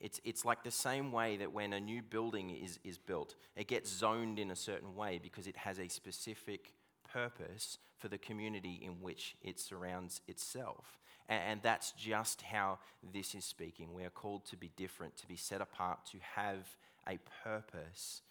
It's, 0.03 0.19
it's 0.23 0.43
like 0.43 0.63
the 0.63 0.69
same 0.69 1.11
way 1.11 1.37
that 1.37 1.53
when 1.53 1.73
a 1.73 1.79
new 1.79 2.01
building 2.01 2.49
is, 2.51 2.77
is 2.83 2.97
built, 2.97 3.35
it 3.55 3.67
gets 3.67 3.89
zoned 3.89 4.37
in 4.37 4.51
a 4.51 4.55
certain 4.55 4.95
way 4.95 5.19
because 5.21 5.47
it 5.47 5.57
has 5.57 5.79
a 5.79 5.87
specific 5.87 6.73
purpose 7.11 7.77
for 7.97 8.09
the 8.09 8.17
community 8.17 8.81
in 8.83 9.01
which 9.01 9.35
it 9.41 9.59
surrounds 9.59 10.19
itself. 10.27 10.99
And, 11.29 11.41
and 11.47 11.61
that's 11.63 11.93
just 11.93 12.41
how 12.41 12.79
this 13.13 13.33
is 13.33 13.45
speaking. 13.45 13.93
We 13.93 14.03
are 14.03 14.09
called 14.09 14.45
to 14.47 14.57
be 14.57 14.71
different, 14.75 15.15
to 15.17 15.27
be 15.27 15.37
set 15.37 15.61
apart, 15.61 16.05
to 16.11 16.17
have 16.35 16.67
a 17.07 17.17
purpose 17.43 18.21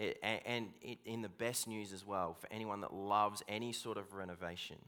it, 0.00 0.18
and, 0.22 0.40
and 0.46 0.66
it, 0.80 0.98
in 1.04 1.20
the 1.20 1.28
best 1.28 1.68
news 1.68 1.92
as 1.92 2.06
well, 2.06 2.34
for 2.40 2.50
anyone 2.50 2.80
that 2.80 2.94
loves 2.94 3.42
any 3.46 3.72
sort 3.72 3.98
of 3.98 4.14
renovation, 4.14 4.78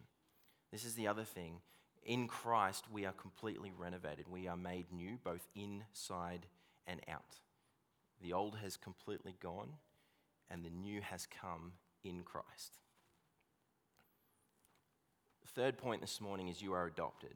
this 0.73 0.87
is 0.87 0.95
the 0.95 1.07
other 1.07 1.25
thing. 1.25 1.57
In 2.05 2.27
Christ, 2.27 2.87
we 2.93 3.07
are 3.07 3.13
completely 3.13 3.73
renovated. 3.77 4.27
We 4.29 4.49
are 4.49 4.57
made 4.57 4.87
new, 4.93 5.19
both 5.23 5.47
inside 5.55 6.47
and 6.87 7.01
out. 7.09 7.39
The 8.21 8.33
old 8.33 8.57
has 8.57 8.77
completely 8.77 9.35
gone, 9.41 9.69
and 10.51 10.65
the 10.65 10.71
new 10.71 11.01
has 11.01 11.27
come 11.27 11.73
in 12.05 12.23
Christ. 12.23 12.79
Third 15.55 15.77
point 15.77 16.01
this 16.01 16.21
morning 16.21 16.49
is 16.49 16.63
you 16.63 16.73
are 16.73 16.87
adopted. 16.87 17.35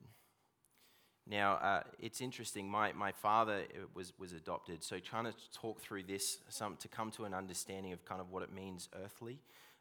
Now, 1.29 1.55
uh, 1.55 1.83
it's 2.01 2.21
interesting. 2.21 2.69
My, 2.69 2.93
my 2.93 3.13
father 3.13 3.65
uh, 3.75 3.87
was, 3.95 4.13
was 4.19 4.33
adopted, 4.33 4.83
so 4.83 4.99
trying 4.99 5.25
to 5.25 5.35
talk 5.53 5.81
through 5.81 6.05
this 6.05 6.39
some, 6.49 6.77
to 6.77 6.89
come 6.89 7.11
to 7.13 7.25
an 7.25 7.35
understanding 7.35 7.93
of 7.93 8.05
kind 8.05 8.21
of 8.21 8.31
what 8.31 8.43
it 8.43 8.53
means 8.53 8.89
earthly. 9.05 9.41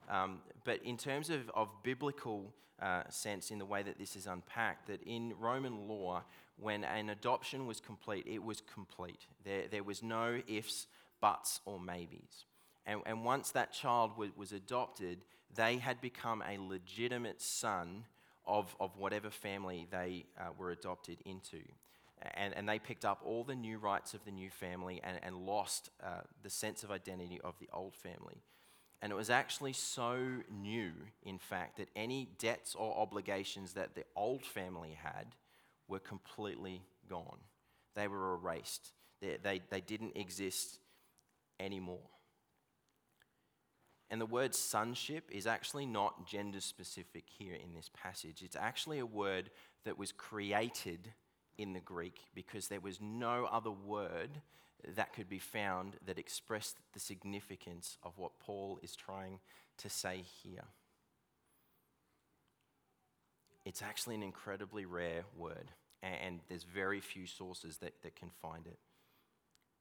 Um, 0.09 0.39
but 0.63 0.81
in 0.83 0.97
terms 0.97 1.29
of, 1.29 1.49
of 1.53 1.69
biblical 1.83 2.53
uh, 2.81 3.03
sense, 3.09 3.51
in 3.51 3.59
the 3.59 3.65
way 3.65 3.83
that 3.83 3.97
this 3.97 4.15
is 4.15 4.27
unpacked, 4.27 4.87
that 4.87 5.01
in 5.03 5.33
Roman 5.39 5.87
law, 5.87 6.23
when 6.57 6.83
an 6.83 7.09
adoption 7.09 7.67
was 7.67 7.79
complete, 7.79 8.25
it 8.27 8.43
was 8.43 8.61
complete. 8.61 9.27
There, 9.43 9.63
there 9.69 9.83
was 9.83 10.03
no 10.03 10.41
ifs, 10.47 10.87
buts, 11.21 11.61
or 11.65 11.79
maybes. 11.79 12.45
And, 12.85 13.01
and 13.05 13.25
once 13.25 13.51
that 13.51 13.73
child 13.73 14.17
was, 14.17 14.29
was 14.35 14.51
adopted, 14.51 15.25
they 15.55 15.77
had 15.77 16.01
become 16.01 16.43
a 16.47 16.57
legitimate 16.57 17.41
son 17.41 18.05
of, 18.45 18.75
of 18.79 18.95
whatever 18.97 19.29
family 19.29 19.87
they 19.89 20.25
uh, 20.39 20.49
were 20.57 20.71
adopted 20.71 21.17
into. 21.25 21.61
And, 22.35 22.53
and 22.55 22.67
they 22.67 22.79
picked 22.79 23.05
up 23.05 23.21
all 23.25 23.43
the 23.43 23.55
new 23.55 23.77
rights 23.77 24.13
of 24.13 24.23
the 24.25 24.31
new 24.31 24.49
family 24.49 25.01
and, 25.03 25.19
and 25.21 25.45
lost 25.45 25.89
uh, 26.03 26.21
the 26.43 26.49
sense 26.49 26.83
of 26.83 26.91
identity 26.91 27.39
of 27.43 27.55
the 27.59 27.69
old 27.73 27.95
family. 27.95 28.41
And 29.01 29.11
it 29.11 29.15
was 29.15 29.29
actually 29.29 29.73
so 29.73 30.17
new, 30.49 30.91
in 31.23 31.37
fact, 31.37 31.77
that 31.77 31.89
any 31.95 32.29
debts 32.39 32.75
or 32.75 32.97
obligations 32.97 33.73
that 33.73 33.93
the 33.93 34.03
old 34.15 34.43
family 34.43 34.97
had 35.01 35.35
were 35.87 35.99
completely 35.99 36.81
gone. 37.07 37.39
They 37.95 38.07
were 38.07 38.33
erased, 38.33 38.91
they, 39.21 39.37
they, 39.41 39.61
they 39.69 39.81
didn't 39.81 40.17
exist 40.17 40.79
anymore. 41.59 42.09
And 44.09 44.21
the 44.21 44.25
word 44.25 44.53
sonship 44.53 45.29
is 45.31 45.47
actually 45.47 45.85
not 45.85 46.27
gender 46.27 46.61
specific 46.61 47.25
here 47.27 47.55
in 47.55 47.73
this 47.73 47.89
passage. 47.93 48.43
It's 48.43 48.55
actually 48.55 48.99
a 48.99 49.05
word 49.05 49.49
that 49.83 49.97
was 49.97 50.11
created 50.11 51.11
in 51.57 51.73
the 51.73 51.79
Greek 51.79 52.19
because 52.35 52.67
there 52.67 52.79
was 52.79 53.01
no 53.01 53.47
other 53.51 53.71
word 53.71 54.41
that 54.95 55.13
could 55.13 55.29
be 55.29 55.39
found 55.39 55.95
that 56.05 56.19
expressed 56.19 56.77
the 56.93 56.99
significance 56.99 57.97
of 58.03 58.17
what 58.17 58.39
Paul 58.39 58.79
is 58.83 58.95
trying 58.95 59.39
to 59.77 59.89
say 59.89 60.23
here. 60.43 60.65
It's 63.65 63.81
actually 63.81 64.15
an 64.15 64.23
incredibly 64.23 64.85
rare 64.85 65.25
word, 65.35 65.71
and 66.03 66.39
there's 66.47 66.63
very 66.63 66.99
few 66.99 67.25
sources 67.25 67.77
that, 67.77 67.93
that 68.03 68.15
can 68.15 68.29
find 68.41 68.67
it. 68.67 68.77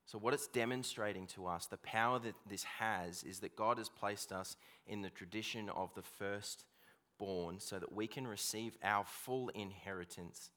So, 0.07 0.19
what 0.19 0.35
it's 0.35 0.49
demonstrating 0.49 1.27
to 1.29 1.47
us, 1.47 1.67
the 1.67 1.79
power 1.79 2.19
that 2.19 2.35
this 2.49 2.65
has, 2.65 3.23
is 3.25 3.41
that 3.41 3.57
God 3.57 3.79
has 3.79 3.89
placed 3.89 4.33
us 4.33 4.57
in 4.87 5.03
the 5.03 5.11
tradition 5.11 5.71
of 5.71 5.95
the 5.95 6.03
firstborn 6.03 7.59
so 7.59 7.79
that 7.79 7.93
we 7.93 8.07
can 8.07 8.27
receive 8.27 8.77
our 8.83 9.05
full 9.05 9.49
inheritance 9.51 10.51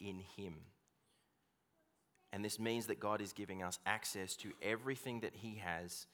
in 0.00 0.20
Him. 0.36 0.54
And 2.32 2.44
this 2.44 2.58
means 2.58 2.86
that 2.86 3.00
God 3.00 3.20
is 3.20 3.32
giving 3.32 3.62
us 3.62 3.78
access 3.86 4.36
to 4.36 4.52
everything 4.60 5.20
that 5.20 5.34
He 5.36 5.56
has, 5.64 6.06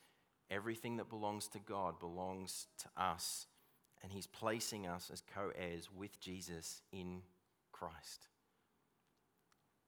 everything 0.50 0.96
that 0.98 1.08
belongs 1.08 1.48
to 1.48 1.58
God 1.58 1.98
belongs 1.98 2.66
to 2.78 3.02
us. 3.02 3.46
And 4.02 4.12
He's 4.12 4.26
placing 4.26 4.86
us 4.86 5.10
as 5.12 5.22
co 5.34 5.50
heirs 5.56 5.88
with 5.94 6.20
Jesus 6.20 6.82
in 6.92 7.22
Christ. 7.72 8.28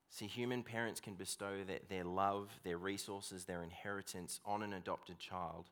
See, 0.09 0.27
human 0.27 0.63
parents 0.63 1.01
can 1.01 1.15
bestow 1.15 1.63
their, 1.67 1.79
their 1.89 2.05
love, 2.05 2.49
their 2.63 2.77
resources, 2.77 3.43
their 3.43 3.61
inheritance 3.61 4.39
on 4.45 4.63
an 4.63 4.71
adopted 4.71 5.19
child, 5.19 5.69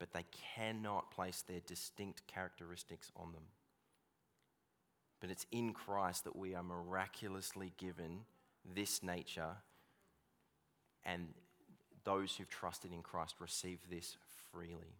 but 0.00 0.12
they 0.12 0.24
cannot 0.56 1.12
place 1.12 1.42
their 1.42 1.60
distinct 1.60 2.26
characteristics 2.26 3.12
on 3.16 3.30
them. 3.30 3.44
But 5.20 5.30
it's 5.30 5.46
in 5.52 5.72
Christ 5.72 6.24
that 6.24 6.36
we 6.36 6.54
are 6.54 6.64
miraculously 6.64 7.72
given 7.78 8.22
this 8.74 9.04
nature, 9.04 9.56
and 11.06 11.28
those 12.04 12.36
who've 12.36 12.48
trusted 12.48 12.92
in 12.92 13.02
Christ 13.02 13.36
receive 13.40 13.78
this 13.88 14.16
freely. 14.52 14.98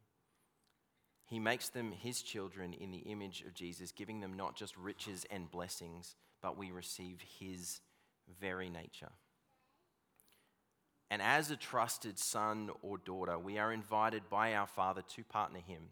He 1.27 1.38
makes 1.40 1.69
them 1.69 1.92
his 1.92 2.23
children 2.23 2.73
in 2.73 2.92
the 2.92 2.99
image 2.99 3.42
of 3.47 3.53
Jesus, 3.53 3.90
giving 3.90 4.21
them 4.21 4.35
not 4.35 4.55
just 4.55 4.77
riches 4.77 5.27
and 5.31 5.51
blessings, 5.51 6.14
but 6.40 6.57
we 6.57 6.71
receive 6.71 7.21
his 7.40 7.81
very 8.40 8.71
nature. 8.71 9.11
And 11.11 11.21
as 11.21 11.51
a 11.51 11.57
trusted 11.57 12.19
son 12.19 12.71
or 12.83 12.99
daughter, 12.99 13.38
we 13.38 13.59
are 13.59 13.73
invited 13.73 14.23
by 14.31 14.55
our 14.55 14.66
Father 14.66 15.03
to 15.14 15.25
partner 15.25 15.61
him. 15.61 15.83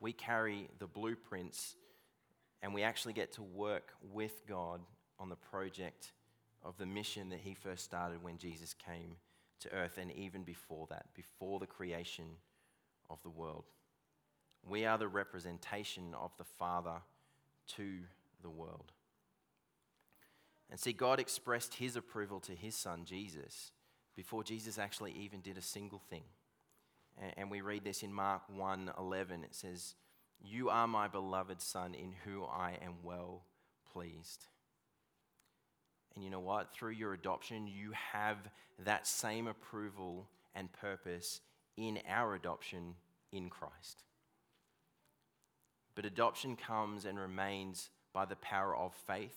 We 0.00 0.12
carry 0.12 0.68
the 0.78 0.86
blueprints 0.86 1.74
and 2.62 2.74
we 2.74 2.82
actually 2.82 3.12
get 3.12 3.32
to 3.32 3.42
work 3.42 3.92
with 4.12 4.46
God 4.46 4.80
on 5.18 5.28
the 5.28 5.36
project 5.36 6.12
of 6.62 6.76
the 6.76 6.86
mission 6.86 7.30
that 7.30 7.40
he 7.40 7.54
first 7.54 7.84
started 7.84 8.22
when 8.22 8.36
Jesus 8.36 8.74
came 8.74 9.16
to 9.60 9.72
earth 9.72 9.98
and 9.98 10.12
even 10.12 10.42
before 10.42 10.86
that, 10.90 11.06
before 11.14 11.58
the 11.58 11.66
creation 11.66 12.26
of 13.10 13.22
the 13.22 13.30
world. 13.30 13.64
We 14.68 14.84
are 14.84 14.98
the 14.98 15.08
representation 15.08 16.14
of 16.14 16.32
the 16.36 16.44
Father 16.44 17.00
to 17.76 17.98
the 18.42 18.50
world. 18.50 18.92
And 20.70 20.78
see, 20.78 20.92
God 20.92 21.18
expressed 21.18 21.74
his 21.74 21.96
approval 21.96 22.40
to 22.40 22.52
his 22.52 22.74
son, 22.74 23.04
Jesus, 23.04 23.72
before 24.14 24.44
Jesus 24.44 24.78
actually 24.78 25.12
even 25.12 25.40
did 25.40 25.56
a 25.56 25.62
single 25.62 26.02
thing. 26.10 26.24
And 27.36 27.50
we 27.50 27.62
read 27.62 27.84
this 27.84 28.02
in 28.02 28.12
Mark 28.12 28.42
1 28.48 28.92
11. 28.98 29.44
It 29.44 29.54
says, 29.54 29.94
You 30.40 30.68
are 30.68 30.86
my 30.86 31.08
beloved 31.08 31.60
son, 31.60 31.94
in 31.94 32.14
whom 32.24 32.44
I 32.52 32.78
am 32.82 32.96
well 33.02 33.42
pleased. 33.92 34.46
And 36.18 36.24
you 36.24 36.30
know 36.30 36.40
what? 36.40 36.72
Through 36.72 36.90
your 36.90 37.14
adoption, 37.14 37.68
you 37.68 37.92
have 38.12 38.38
that 38.84 39.06
same 39.06 39.46
approval 39.46 40.26
and 40.52 40.68
purpose 40.72 41.40
in 41.76 42.00
our 42.08 42.34
adoption 42.34 42.96
in 43.30 43.48
Christ. 43.48 44.02
But 45.94 46.04
adoption 46.04 46.56
comes 46.56 47.04
and 47.04 47.20
remains 47.20 47.90
by 48.12 48.24
the 48.24 48.34
power 48.34 48.74
of 48.74 48.94
faith 49.06 49.36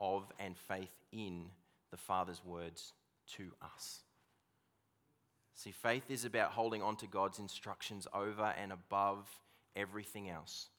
of 0.00 0.24
and 0.40 0.56
faith 0.58 0.90
in 1.12 1.44
the 1.92 1.96
Father's 1.96 2.44
words 2.44 2.92
to 3.36 3.52
us. 3.62 4.00
See, 5.54 5.70
faith 5.70 6.10
is 6.10 6.24
about 6.24 6.50
holding 6.50 6.82
on 6.82 6.96
to 6.96 7.06
God's 7.06 7.38
instructions 7.38 8.08
over 8.12 8.52
and 8.60 8.72
above 8.72 9.28
everything 9.76 10.28
else, 10.28 10.70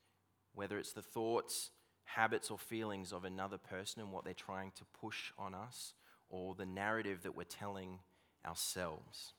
whether 0.56 0.78
it's 0.78 0.92
the 0.92 1.02
thoughts, 1.02 1.70
habits, 2.04 2.52
or 2.52 2.58
feelings 2.58 3.12
of 3.14 3.26
another 3.26 3.58
person 3.58 4.02
and 4.02 4.12
what 4.12 4.26
they're 4.26 4.34
trying 4.34 4.72
to 4.78 4.84
push 5.00 5.32
on 5.38 5.54
us, 5.54 5.94
or 6.30 6.56
the 6.56 6.66
narrative 6.66 7.24
that 7.24 7.36
we're 7.36 7.44
telling 7.44 8.00
ourselves. 8.46 9.34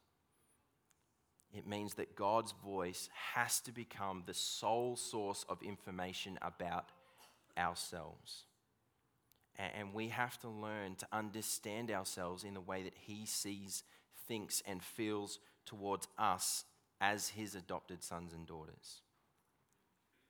It 1.54 1.66
means 1.66 1.94
that 1.94 2.16
God's 2.16 2.54
voice 2.64 3.10
has 3.34 3.60
to 3.60 3.72
become 3.72 4.22
the 4.26 4.34
sole 4.34 4.96
source 4.96 5.44
of 5.48 5.62
information 5.62 6.38
about 6.40 6.86
ourselves. 7.58 8.44
And 9.58 9.92
we 9.92 10.08
have 10.08 10.38
to 10.40 10.48
learn 10.48 10.94
to 10.96 11.06
understand 11.12 11.90
ourselves 11.90 12.42
in 12.42 12.54
the 12.54 12.60
way 12.60 12.82
that 12.84 12.94
He 12.96 13.26
sees, 13.26 13.84
thinks, 14.26 14.62
and 14.66 14.82
feels 14.82 15.38
towards 15.66 16.08
us 16.16 16.64
as 17.02 17.28
His 17.28 17.54
adopted 17.54 18.02
sons 18.02 18.32
and 18.32 18.46
daughters. 18.46 19.02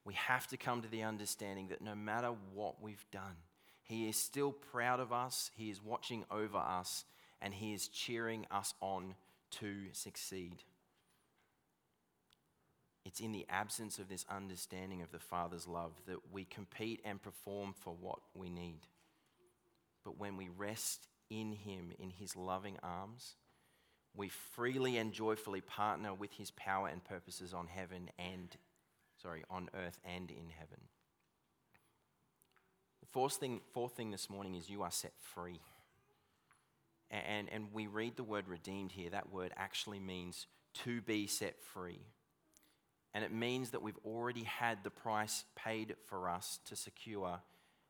We 0.04 0.14
have 0.14 0.46
to 0.48 0.56
come 0.56 0.82
to 0.82 0.88
the 0.88 1.02
understanding 1.02 1.68
that 1.68 1.82
no 1.82 1.94
matter 1.94 2.32
what 2.54 2.82
we've 2.82 3.04
done, 3.10 3.36
He 3.82 4.08
is 4.08 4.16
still 4.16 4.52
proud 4.52 5.00
of 5.00 5.12
us, 5.12 5.50
He 5.54 5.70
is 5.70 5.82
watching 5.82 6.24
over 6.30 6.58
us, 6.58 7.04
and 7.40 7.54
He 7.54 7.72
is 7.72 7.88
cheering 7.88 8.46
us 8.50 8.74
on 8.80 9.14
to 9.52 9.92
succeed. 9.92 10.64
It's 13.04 13.20
in 13.20 13.32
the 13.32 13.46
absence 13.48 13.98
of 13.98 14.08
this 14.08 14.24
understanding 14.30 15.02
of 15.02 15.10
the 15.10 15.18
Father's 15.18 15.66
love 15.66 15.92
that 16.06 16.32
we 16.32 16.44
compete 16.44 17.00
and 17.04 17.22
perform 17.22 17.74
for 17.76 17.94
what 18.00 18.20
we 18.34 18.48
need. 18.48 18.80
But 20.04 20.18
when 20.18 20.36
we 20.36 20.48
rest 20.48 21.08
in 21.30 21.52
Him, 21.52 21.92
in 21.98 22.10
His 22.10 22.36
loving 22.36 22.76
arms, 22.82 23.34
we 24.14 24.28
freely 24.28 24.98
and 24.98 25.12
joyfully 25.12 25.60
partner 25.60 26.14
with 26.14 26.32
His 26.32 26.50
power 26.52 26.88
and 26.88 27.02
purposes 27.02 27.52
on 27.52 27.66
heaven 27.66 28.10
and, 28.18 28.56
sorry, 29.22 29.44
on 29.50 29.68
earth 29.74 29.98
and 30.04 30.30
in 30.30 30.50
heaven. 30.58 30.80
The 33.00 33.06
fourth 33.06 33.34
thing, 33.34 33.60
fourth 33.72 33.92
thing 33.92 34.10
this 34.10 34.28
morning 34.28 34.54
is 34.54 34.68
you 34.68 34.82
are 34.82 34.90
set 34.90 35.12
free. 35.34 35.60
And, 37.10 37.48
and 37.52 37.66
we 37.74 37.86
read 37.86 38.16
the 38.16 38.24
word 38.24 38.48
redeemed 38.48 38.92
here. 38.92 39.10
That 39.10 39.32
word 39.32 39.52
actually 39.56 40.00
means 40.00 40.46
to 40.84 41.02
be 41.02 41.26
set 41.26 41.62
free. 41.62 42.00
And 43.14 43.22
it 43.22 43.32
means 43.32 43.70
that 43.70 43.82
we've 43.82 43.98
already 44.06 44.44
had 44.44 44.82
the 44.82 44.90
price 44.90 45.44
paid 45.54 45.94
for 46.06 46.30
us 46.30 46.58
to 46.66 46.76
secure 46.76 47.40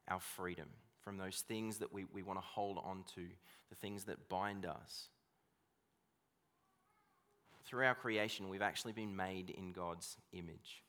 our 0.09 0.21
freedom 0.21 0.67
from 1.03 1.19
those 1.19 1.45
things 1.47 1.79
that 1.79 1.93
we, 1.93 2.05
we 2.13 2.23
want 2.23 2.39
to 2.39 2.45
hold 2.45 2.79
on 2.79 3.05
to, 3.15 3.23
the 3.71 3.77
things 3.77 4.05
that 4.05 4.29
bind 4.29 4.67
us. 4.67 5.09
Through 7.65 7.87
our 7.87 7.95
creation, 7.95 8.49
we've 8.49 8.63
actually 8.63 8.93
been 8.93 9.15
made 9.15 9.51
in 9.51 9.73
God's 9.73 10.17
image, 10.33 10.83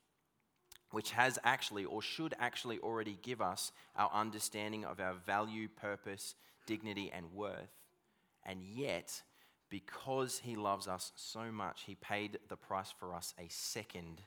which 0.93 1.11
has 1.11 1.39
actually, 1.43 1.85
or 1.85 2.01
should 2.01 2.33
actually, 2.39 2.79
already 2.79 3.17
give 3.21 3.41
us 3.41 3.71
our 3.95 4.11
understanding 4.13 4.85
of 4.85 4.99
our 4.99 5.15
value, 5.25 5.67
purpose, 5.67 6.35
dignity, 6.65 7.11
and 7.13 7.33
worth. 7.33 7.73
And 8.45 8.63
yet, 8.63 9.23
because 9.69 10.39
He 10.39 10.55
loves 10.55 10.87
us 10.87 11.11
so 11.15 11.51
much, 11.51 11.81
He 11.87 11.95
paid 11.95 12.37
the 12.47 12.55
price 12.55 12.93
for 12.97 13.13
us 13.13 13.33
a 13.39 13.47
second 13.49 14.21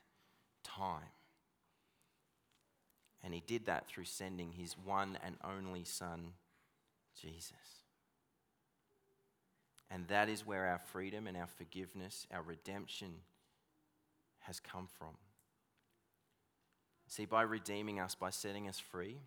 time. 0.63 1.09
And 3.23 3.33
he 3.33 3.41
did 3.45 3.65
that 3.65 3.87
through 3.87 4.05
sending 4.05 4.51
his 4.51 4.77
one 4.77 5.17
and 5.23 5.35
only 5.43 5.83
Son, 5.83 6.33
Jesus. 7.19 7.51
And 9.89 10.07
that 10.07 10.29
is 10.29 10.45
where 10.45 10.67
our 10.67 10.79
freedom 10.79 11.27
and 11.27 11.37
our 11.37 11.47
forgiveness, 11.47 12.27
our 12.31 12.41
redemption 12.41 13.15
has 14.39 14.59
come 14.59 14.87
from. 14.97 15.15
See, 17.07 17.25
by 17.25 17.43
redeeming 17.43 17.99
us, 17.99 18.15
by 18.15 18.29
setting 18.29 18.67
us 18.67 18.79
free, 18.79 19.17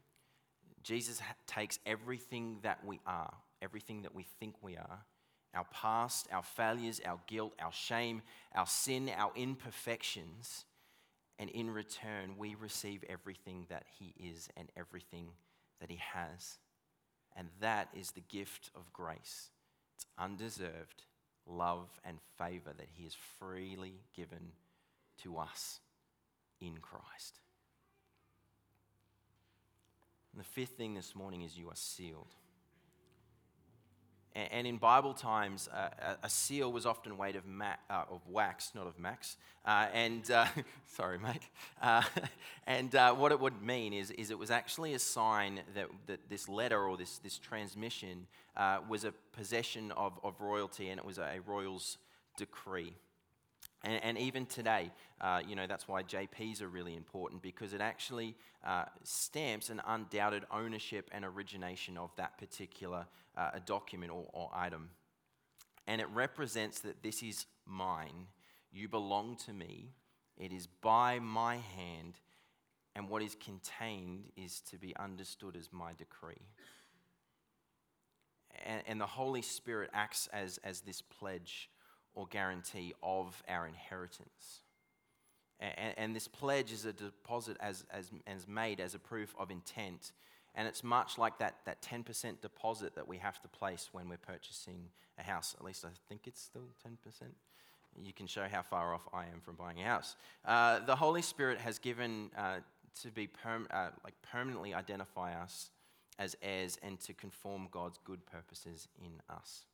Jesus 0.82 1.20
takes 1.46 1.78
everything 1.86 2.58
that 2.62 2.84
we 2.84 3.00
are, 3.06 3.32
everything 3.62 4.02
that 4.02 4.14
we 4.14 4.26
think 4.38 4.54
we 4.62 4.76
are, 4.76 5.00
our 5.54 5.66
past, 5.72 6.28
our 6.32 6.42
failures, 6.42 7.00
our 7.04 7.18
guilt, 7.26 7.52
our 7.60 7.72
shame, 7.72 8.22
our 8.54 8.66
sin, 8.66 9.10
our 9.16 9.32
imperfections, 9.34 10.64
and 11.38 11.48
in 11.50 11.70
return, 11.70 12.34
we 12.36 12.54
receive 12.54 13.02
everything 13.08 13.66
that 13.70 13.84
He 13.98 14.12
is 14.18 14.48
and 14.58 14.68
everything 14.76 15.28
that 15.80 15.90
He 15.90 15.98
has. 16.12 16.58
And 17.34 17.48
that 17.60 17.88
is 17.94 18.10
the 18.10 18.20
gift 18.20 18.70
of 18.74 18.92
grace. 18.92 19.48
It's 19.96 20.06
undeserved 20.18 21.04
love 21.46 21.88
and 22.04 22.18
favor 22.36 22.74
that 22.76 22.88
He 22.92 23.04
has 23.04 23.16
freely 23.38 24.02
given 24.14 24.52
to 25.22 25.38
us 25.38 25.80
in 26.60 26.76
Christ. 26.82 27.40
And 30.32 30.40
the 30.40 30.44
fifth 30.44 30.76
thing 30.76 30.94
this 30.94 31.14
morning 31.14 31.42
is 31.42 31.56
you 31.56 31.68
are 31.68 31.76
sealed. 31.76 32.34
And 34.32 34.64
in 34.64 34.76
Bible 34.76 35.12
times, 35.12 35.68
uh, 35.68 36.14
a 36.22 36.30
seal 36.30 36.70
was 36.70 36.86
often 36.86 37.18
made 37.18 37.34
of, 37.34 37.46
ma- 37.46 37.74
uh, 37.90 38.04
of 38.08 38.20
wax, 38.28 38.70
not 38.76 38.86
of 38.86 38.96
max. 38.96 39.36
Uh, 39.66 39.88
and 39.92 40.30
uh, 40.30 40.46
sorry, 40.86 41.18
mate. 41.18 41.42
Uh, 41.82 42.02
and 42.66 42.94
uh, 42.94 43.12
what 43.12 43.32
it 43.32 43.40
would 43.40 43.60
mean 43.60 43.92
is, 43.92 44.12
is 44.12 44.30
it 44.30 44.38
was 44.38 44.52
actually 44.52 44.94
a 44.94 45.00
sign 45.00 45.60
that, 45.74 45.88
that 46.06 46.20
this 46.28 46.48
letter 46.48 46.80
or 46.80 46.96
this, 46.96 47.18
this 47.18 47.38
transmission 47.38 48.28
was 48.88 49.04
a 49.04 49.12
possession 49.32 49.90
of, 49.92 50.12
of 50.22 50.40
royalty 50.40 50.90
and 50.90 50.98
it 51.00 51.04
was 51.04 51.18
a 51.18 51.40
royal's 51.44 51.98
decree. 52.36 52.94
And, 53.82 54.02
and, 54.04 54.18
even 54.18 54.44
today, 54.44 54.90
uh, 55.22 55.40
you 55.46 55.56
know, 55.56 55.66
that's 55.66 55.88
why 55.88 56.02
JPs 56.02 56.60
are 56.60 56.68
really 56.68 56.94
important 56.94 57.40
because 57.40 57.72
it 57.72 57.80
actually 57.80 58.36
uh, 58.62 58.84
stamps 59.04 59.70
an 59.70 59.80
undoubted 59.86 60.44
ownership 60.50 61.08
and 61.12 61.24
origination 61.24 61.96
of 61.96 62.10
that 62.16 62.36
particular 62.36 63.06
uh, 63.38 63.52
document 63.64 64.12
or, 64.12 64.26
or, 64.34 64.50
item. 64.54 64.90
and 65.86 66.00
it 66.00 66.08
represents 66.12 66.80
that 66.80 67.02
this 67.02 67.22
is 67.22 67.46
mine. 67.64 68.26
You 68.70 68.88
belong 68.88 69.36
to 69.46 69.52
me. 69.52 69.92
It 70.36 70.52
is 70.52 70.66
by 70.66 71.18
my 71.18 71.56
hand, 71.56 72.14
and 72.94 73.08
what 73.08 73.22
is 73.22 73.34
contained 73.34 74.24
is 74.36 74.60
to 74.70 74.78
be 74.78 74.94
understood 74.96 75.56
as 75.56 75.68
my 75.72 75.92
decree. 75.96 76.48
And, 78.64 78.82
and 78.86 79.00
the 79.00 79.06
Holy 79.06 79.42
Spirit 79.42 79.90
acts 79.92 80.28
as, 80.32 80.58
as 80.64 80.80
this 80.80 81.02
pledge 81.02 81.70
or 82.14 82.26
guarantee 82.26 82.94
of 83.02 83.42
our 83.48 83.66
inheritance. 83.66 84.60
And, 85.60 85.94
and, 85.96 86.16
this 86.16 86.26
pledge 86.26 86.72
is 86.72 86.86
a 86.86 86.92
deposit 86.92 87.56
as, 87.60 87.84
as, 87.90 88.10
as 88.26 88.48
made 88.48 88.80
as 88.80 88.94
a 88.94 88.98
proof 88.98 89.34
of 89.38 89.50
intent. 89.50 90.12
And 90.54 90.66
it's 90.66 90.82
much 90.82 91.18
like 91.18 91.38
that, 91.38 91.56
that 91.66 91.82
10% 91.82 92.40
deposit 92.40 92.94
that 92.94 93.06
we 93.06 93.18
have 93.18 93.40
to 93.42 93.48
place 93.48 93.90
when 93.92 94.08
we're 94.08 94.16
purchasing 94.16 94.88
a 95.18 95.22
house. 95.22 95.54
At 95.58 95.64
least 95.64 95.84
I 95.84 95.90
think 96.08 96.22
it's 96.26 96.40
still 96.40 96.68
10%. 96.86 97.22
You 98.02 98.12
can 98.12 98.26
show 98.26 98.46
how 98.50 98.62
far 98.62 98.94
off 98.94 99.06
I 99.12 99.24
am 99.24 99.40
from 99.42 99.56
buying 99.56 99.80
a 99.80 99.84
house. 99.84 100.16
Uh, 100.44 100.78
the 100.80 100.96
Holy 100.96 101.22
Spirit 101.22 101.58
has 101.58 101.78
given 101.78 102.30
uh, 102.38 102.60
to 103.02 103.10
be 103.10 103.26
perm- 103.26 103.68
uh, 103.70 103.88
like 104.04 104.14
permanently 104.22 104.72
identify 104.74 105.34
us 105.34 105.70
as 106.18 106.36
heirs 106.42 106.78
and 106.82 107.00
to 107.00 107.14
conform 107.14 107.68
God's 107.70 107.98
good 108.04 108.24
purposes 108.26 108.88
in 109.00 109.12
us. 109.34 109.66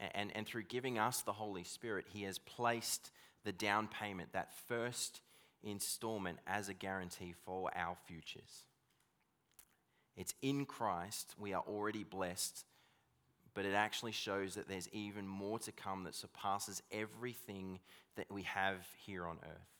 And, 0.00 0.32
and 0.34 0.46
through 0.46 0.64
giving 0.64 0.98
us 0.98 1.22
the 1.22 1.32
Holy 1.32 1.64
Spirit, 1.64 2.06
He 2.12 2.22
has 2.24 2.38
placed 2.38 3.10
the 3.44 3.52
down 3.52 3.88
payment, 3.88 4.32
that 4.32 4.52
first 4.68 5.20
installment, 5.62 6.38
as 6.46 6.68
a 6.68 6.74
guarantee 6.74 7.34
for 7.44 7.70
our 7.76 7.96
futures. 8.06 8.66
It's 10.16 10.34
in 10.42 10.64
Christ, 10.64 11.34
we 11.38 11.52
are 11.52 11.62
already 11.66 12.04
blessed, 12.04 12.64
but 13.54 13.64
it 13.64 13.74
actually 13.74 14.12
shows 14.12 14.54
that 14.54 14.68
there's 14.68 14.88
even 14.90 15.26
more 15.26 15.58
to 15.60 15.72
come 15.72 16.04
that 16.04 16.14
surpasses 16.14 16.82
everything 16.92 17.80
that 18.16 18.30
we 18.30 18.42
have 18.42 18.86
here 19.06 19.26
on 19.26 19.38
earth. 19.44 19.74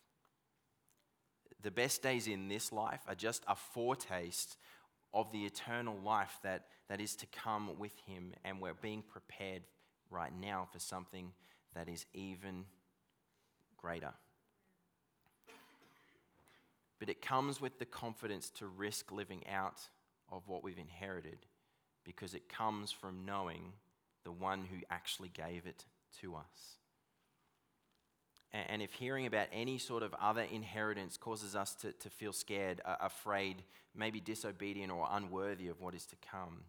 The 1.62 1.70
best 1.70 2.02
days 2.02 2.26
in 2.26 2.48
this 2.48 2.72
life 2.72 3.00
are 3.08 3.14
just 3.14 3.42
a 3.48 3.56
foretaste 3.56 4.56
of 5.12 5.30
the 5.32 5.44
eternal 5.44 5.96
life 6.04 6.38
that, 6.42 6.66
that 6.88 7.00
is 7.00 7.14
to 7.16 7.26
come 7.26 7.78
with 7.78 7.94
Him, 8.06 8.34
and 8.44 8.60
we're 8.60 8.74
being 8.74 9.02
prepared 9.02 9.62
right 10.14 10.32
now 10.40 10.68
for 10.72 10.78
something 10.78 11.32
that 11.74 11.88
is 11.88 12.06
even 12.14 12.64
greater. 13.76 14.12
But 16.98 17.08
it 17.08 17.20
comes 17.20 17.60
with 17.60 17.78
the 17.78 17.84
confidence 17.84 18.48
to 18.58 18.66
risk 18.66 19.12
living 19.12 19.42
out 19.48 19.80
of 20.30 20.48
what 20.48 20.62
we've 20.62 20.78
inherited 20.78 21.38
because 22.04 22.34
it 22.34 22.48
comes 22.48 22.92
from 22.92 23.26
knowing 23.26 23.72
the 24.24 24.32
one 24.32 24.60
who 24.60 24.78
actually 24.90 25.28
gave 25.28 25.66
it 25.66 25.84
to 26.20 26.36
us. 26.36 26.78
And 28.52 28.80
if 28.80 28.92
hearing 28.92 29.26
about 29.26 29.48
any 29.52 29.78
sort 29.78 30.04
of 30.04 30.14
other 30.14 30.42
inheritance 30.42 31.16
causes 31.16 31.56
us 31.56 31.74
to, 31.76 31.90
to 31.90 32.08
feel 32.08 32.32
scared, 32.32 32.80
afraid, 32.84 33.56
maybe 33.96 34.20
disobedient 34.20 34.92
or 34.92 35.08
unworthy 35.10 35.66
of 35.66 35.80
what 35.80 35.92
is 35.92 36.06
to 36.06 36.16
come, 36.30 36.60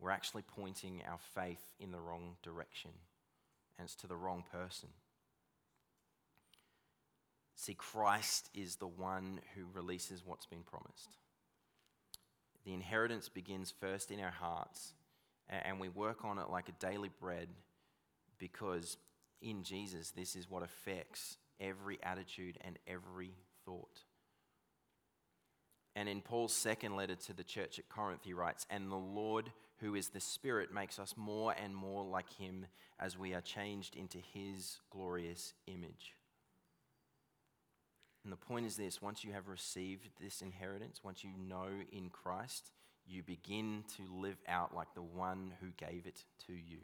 we're 0.00 0.10
actually 0.10 0.42
pointing 0.42 1.02
our 1.08 1.18
faith 1.34 1.62
in 1.80 1.90
the 1.90 2.00
wrong 2.00 2.36
direction, 2.42 2.90
and 3.78 3.86
it's 3.86 3.94
to 3.96 4.06
the 4.06 4.16
wrong 4.16 4.44
person. 4.50 4.88
See, 7.54 7.74
Christ 7.74 8.50
is 8.54 8.76
the 8.76 8.86
one 8.86 9.40
who 9.54 9.64
releases 9.74 10.24
what's 10.24 10.46
been 10.46 10.62
promised. 10.62 11.16
The 12.64 12.72
inheritance 12.72 13.28
begins 13.28 13.72
first 13.72 14.10
in 14.10 14.20
our 14.20 14.30
hearts, 14.30 14.92
and 15.48 15.80
we 15.80 15.88
work 15.88 16.24
on 16.24 16.38
it 16.38 16.50
like 16.50 16.68
a 16.68 16.72
daily 16.72 17.10
bread 17.20 17.48
because 18.38 18.96
in 19.40 19.62
Jesus, 19.62 20.10
this 20.10 20.36
is 20.36 20.50
what 20.50 20.62
affects 20.62 21.36
every 21.60 21.98
attitude 22.02 22.58
and 22.60 22.78
every 22.86 23.32
thought. 23.64 24.02
And 25.96 26.08
in 26.08 26.20
Paul's 26.20 26.54
second 26.54 26.94
letter 26.94 27.16
to 27.16 27.32
the 27.32 27.42
church 27.42 27.78
at 27.78 27.88
Corinth, 27.88 28.20
he 28.22 28.32
writes, 28.32 28.66
And 28.70 28.90
the 28.90 28.96
Lord, 28.96 29.50
who 29.80 29.94
is 29.94 30.08
the 30.08 30.20
Spirit, 30.20 30.72
makes 30.72 30.98
us 30.98 31.14
more 31.16 31.54
and 31.62 31.74
more 31.74 32.04
like 32.04 32.32
him 32.34 32.66
as 32.98 33.18
we 33.18 33.34
are 33.34 33.40
changed 33.40 33.96
into 33.96 34.18
his 34.18 34.78
glorious 34.90 35.54
image. 35.66 36.14
And 38.24 38.32
the 38.32 38.36
point 38.36 38.66
is 38.66 38.76
this 38.76 39.00
once 39.00 39.24
you 39.24 39.32
have 39.32 39.48
received 39.48 40.10
this 40.20 40.42
inheritance, 40.42 41.00
once 41.02 41.24
you 41.24 41.30
know 41.38 41.68
in 41.92 42.10
Christ, 42.10 42.72
you 43.06 43.22
begin 43.22 43.84
to 43.96 44.02
live 44.20 44.36
out 44.46 44.74
like 44.74 44.92
the 44.94 45.02
one 45.02 45.52
who 45.60 45.68
gave 45.76 46.06
it 46.06 46.24
to 46.46 46.52
you. 46.52 46.78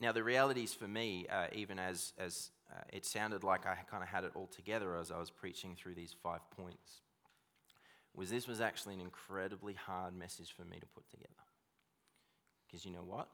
Now, 0.00 0.12
the 0.12 0.24
realities 0.24 0.74
for 0.74 0.86
me, 0.86 1.26
uh, 1.30 1.46
even 1.52 1.78
as, 1.78 2.12
as 2.18 2.50
uh, 2.70 2.82
it 2.92 3.06
sounded 3.06 3.44
like 3.44 3.66
I 3.66 3.76
kind 3.90 4.02
of 4.02 4.08
had 4.08 4.24
it 4.24 4.32
all 4.34 4.48
together 4.48 4.96
as 4.96 5.10
I 5.10 5.18
was 5.18 5.30
preaching 5.30 5.74
through 5.74 5.94
these 5.94 6.14
five 6.22 6.40
points, 6.50 7.00
was 8.16 8.30
this 8.30 8.48
was 8.48 8.60
actually 8.60 8.94
an 8.94 9.00
incredibly 9.00 9.74
hard 9.74 10.16
message 10.16 10.52
for 10.56 10.64
me 10.64 10.78
to 10.80 10.86
put 10.86 11.08
together. 11.10 11.30
Because 12.66 12.84
you 12.84 12.90
know 12.90 13.04
what? 13.04 13.28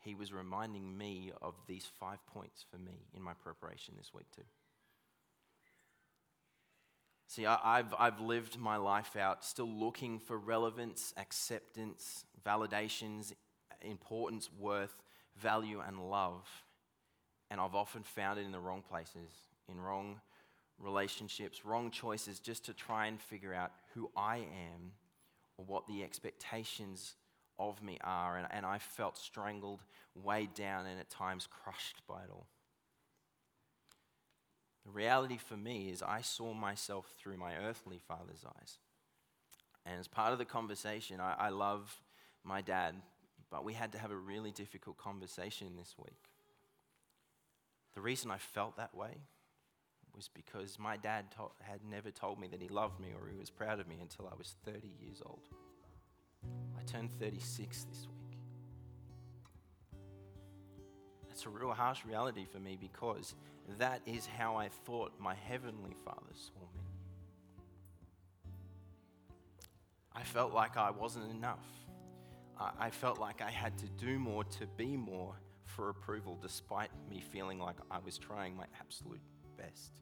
He 0.00 0.14
was 0.14 0.32
reminding 0.32 0.96
me 0.96 1.32
of 1.40 1.54
these 1.66 1.86
five 1.98 2.18
points 2.26 2.64
for 2.70 2.78
me 2.78 3.06
in 3.14 3.22
my 3.22 3.34
preparation 3.34 3.94
this 3.96 4.12
week, 4.12 4.26
too. 4.34 4.42
See, 7.28 7.46
I, 7.46 7.76
have 7.76 7.94
I've 7.96 8.20
lived 8.20 8.58
my 8.58 8.76
life 8.76 9.14
out 9.14 9.44
still 9.44 9.68
looking 9.68 10.18
for 10.18 10.36
relevance, 10.36 11.14
acceptance, 11.16 12.24
validations, 12.44 13.32
importance, 13.82 14.50
worth, 14.58 14.96
value, 15.36 15.80
and 15.86 16.10
love. 16.10 16.48
And 17.48 17.60
I've 17.60 17.76
often 17.76 18.02
found 18.02 18.40
it 18.40 18.46
in 18.46 18.50
the 18.50 18.58
wrong 18.58 18.82
places, 18.82 19.30
in 19.68 19.80
wrong 19.80 20.20
relationships, 20.80 21.64
wrong 21.64 21.90
choices, 21.90 22.40
just 22.40 22.64
to 22.66 22.74
try 22.74 23.06
and 23.06 23.20
figure 23.20 23.54
out 23.54 23.72
who 23.94 24.10
I 24.16 24.38
am 24.38 24.92
or 25.56 25.64
what 25.66 25.86
the 25.86 26.02
expectations 26.02 27.14
of 27.58 27.82
me 27.82 27.98
are. 28.02 28.36
And, 28.36 28.46
and 28.50 28.64
I 28.64 28.78
felt 28.78 29.18
strangled, 29.18 29.80
weighed 30.14 30.54
down, 30.54 30.86
and 30.86 30.98
at 30.98 31.10
times 31.10 31.46
crushed 31.62 32.02
by 32.08 32.22
it 32.22 32.30
all. 32.30 32.46
The 34.86 34.92
reality 34.92 35.36
for 35.36 35.56
me 35.56 35.90
is 35.90 36.02
I 36.02 36.22
saw 36.22 36.54
myself 36.54 37.06
through 37.18 37.36
my 37.36 37.56
earthly 37.56 38.00
father's 38.08 38.44
eyes. 38.46 38.78
And 39.84 40.00
as 40.00 40.08
part 40.08 40.32
of 40.32 40.38
the 40.38 40.44
conversation, 40.44 41.20
I, 41.20 41.34
I 41.38 41.48
love 41.50 42.00
my 42.44 42.62
dad 42.62 42.94
but 43.50 43.64
we 43.64 43.74
had 43.74 43.92
to 43.92 43.98
have 43.98 44.12
a 44.12 44.16
really 44.16 44.52
difficult 44.52 44.96
conversation 44.96 45.74
this 45.76 45.94
week. 45.98 46.30
The 47.94 48.00
reason 48.00 48.30
I 48.30 48.38
felt 48.38 48.76
that 48.76 48.94
way 48.94 49.18
was 50.14 50.28
because 50.28 50.78
my 50.78 50.96
dad 50.96 51.30
to- 51.32 51.52
had 51.60 51.84
never 51.84 52.10
told 52.10 52.38
me 52.38 52.48
that 52.48 52.60
he 52.60 52.68
loved 52.68 53.00
me 53.00 53.12
or 53.12 53.28
he 53.28 53.36
was 53.36 53.50
proud 53.50 53.80
of 53.80 53.88
me 53.88 53.98
until 54.00 54.28
I 54.28 54.34
was 54.36 54.56
30 54.64 54.88
years 55.00 55.22
old. 55.24 55.48
I 56.78 56.82
turned 56.84 57.12
36 57.12 57.84
this 57.84 58.06
week. 58.08 58.38
That's 61.28 61.46
a 61.46 61.50
real 61.50 61.72
harsh 61.72 62.04
reality 62.04 62.44
for 62.44 62.58
me 62.58 62.76
because 62.80 63.34
that 63.78 64.02
is 64.06 64.26
how 64.26 64.56
I 64.56 64.68
thought 64.68 65.12
my 65.18 65.34
heavenly 65.34 65.94
Father 66.04 66.32
saw 66.34 66.60
me. 66.60 66.82
I 70.12 70.22
felt 70.22 70.52
like 70.52 70.76
I 70.76 70.90
wasn't 70.90 71.30
enough. 71.30 71.66
I 72.78 72.90
felt 72.90 73.18
like 73.18 73.40
I 73.40 73.50
had 73.50 73.78
to 73.78 73.86
do 73.88 74.18
more 74.18 74.44
to 74.44 74.66
be 74.76 74.94
more 74.94 75.34
for 75.64 75.88
approval, 75.88 76.38
despite 76.42 76.90
me 77.08 77.20
feeling 77.20 77.58
like 77.58 77.76
I 77.90 78.00
was 78.00 78.18
trying 78.18 78.54
my 78.54 78.66
absolute 78.78 79.22
best. 79.60 80.00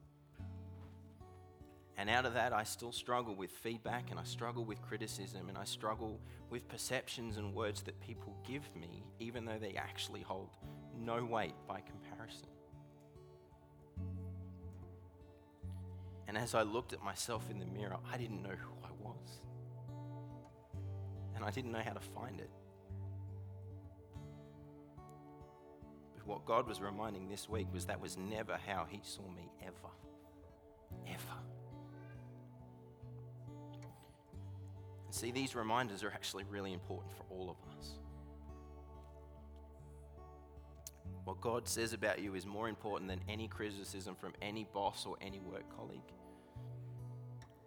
And 1.97 2.09
out 2.09 2.25
of 2.25 2.33
that, 2.35 2.53
I 2.53 2.63
still 2.63 2.93
struggle 2.93 3.35
with 3.35 3.51
feedback 3.51 4.09
and 4.09 4.19
I 4.19 4.23
struggle 4.23 4.63
with 4.63 4.81
criticism 4.81 5.49
and 5.49 5.57
I 5.57 5.65
struggle 5.65 6.19
with 6.49 6.67
perceptions 6.69 7.37
and 7.37 7.53
words 7.53 7.81
that 7.83 7.99
people 7.99 8.37
give 8.47 8.63
me, 8.73 9.03
even 9.19 9.43
though 9.43 9.59
they 9.59 9.73
actually 9.73 10.21
hold 10.21 10.49
no 10.97 11.25
weight 11.25 11.55
by 11.67 11.81
comparison. 11.81 12.47
And 16.27 16.37
as 16.37 16.55
I 16.55 16.61
looked 16.61 16.93
at 16.93 17.03
myself 17.03 17.49
in 17.49 17.59
the 17.59 17.65
mirror, 17.65 17.97
I 18.11 18.17
didn't 18.17 18.43
know 18.43 18.49
who 18.49 18.73
I 18.83 18.91
was 19.01 19.41
and 21.35 21.43
I 21.43 21.51
didn't 21.51 21.71
know 21.71 21.81
how 21.83 21.93
to 21.93 22.01
find 22.01 22.39
it. 22.39 22.49
What 26.29 26.45
God 26.45 26.67
was 26.67 26.79
reminding 26.79 27.27
this 27.27 27.49
week 27.49 27.67
was 27.73 27.85
that 27.85 27.99
was 27.99 28.15
never 28.15 28.55
how 28.67 28.85
He 28.87 29.01
saw 29.03 29.23
me 29.35 29.51
ever. 29.63 29.73
Ever. 31.07 31.39
And 35.05 35.15
see, 35.15 35.31
these 35.31 35.55
reminders 35.55 36.03
are 36.03 36.11
actually 36.11 36.43
really 36.43 36.71
important 36.71 37.11
for 37.13 37.23
all 37.31 37.49
of 37.49 37.57
us. 37.75 37.93
What 41.23 41.41
God 41.41 41.67
says 41.67 41.93
about 41.93 42.19
you 42.19 42.35
is 42.35 42.45
more 42.45 42.69
important 42.69 43.09
than 43.09 43.21
any 43.27 43.47
criticism 43.47 44.13
from 44.13 44.33
any 44.39 44.67
boss 44.71 45.07
or 45.07 45.17
any 45.21 45.39
work 45.39 45.65
colleague. 45.75 45.99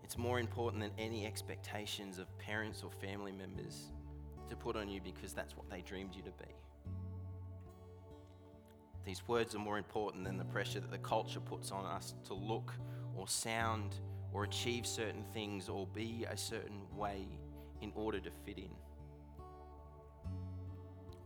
It's 0.04 0.16
more 0.16 0.38
important 0.38 0.82
than 0.82 0.92
any 0.98 1.26
expectations 1.26 2.20
of 2.20 2.26
parents 2.38 2.84
or 2.84 2.92
family 2.92 3.32
members 3.32 3.92
to 4.48 4.54
put 4.54 4.76
on 4.76 4.88
you 4.88 5.00
because 5.00 5.32
that's 5.32 5.56
what 5.56 5.68
they 5.68 5.80
dreamed 5.80 6.14
you 6.14 6.22
to 6.22 6.30
be. 6.30 6.54
These 9.04 9.26
words 9.26 9.54
are 9.54 9.58
more 9.58 9.78
important 9.78 10.24
than 10.24 10.38
the 10.38 10.44
pressure 10.44 10.80
that 10.80 10.90
the 10.90 10.98
culture 10.98 11.40
puts 11.40 11.70
on 11.72 11.84
us 11.84 12.14
to 12.26 12.34
look 12.34 12.72
or 13.16 13.26
sound 13.26 13.96
or 14.32 14.44
achieve 14.44 14.86
certain 14.86 15.24
things 15.34 15.68
or 15.68 15.86
be 15.88 16.24
a 16.30 16.36
certain 16.36 16.82
way 16.96 17.26
in 17.80 17.92
order 17.94 18.20
to 18.20 18.30
fit 18.44 18.58
in 18.58 18.70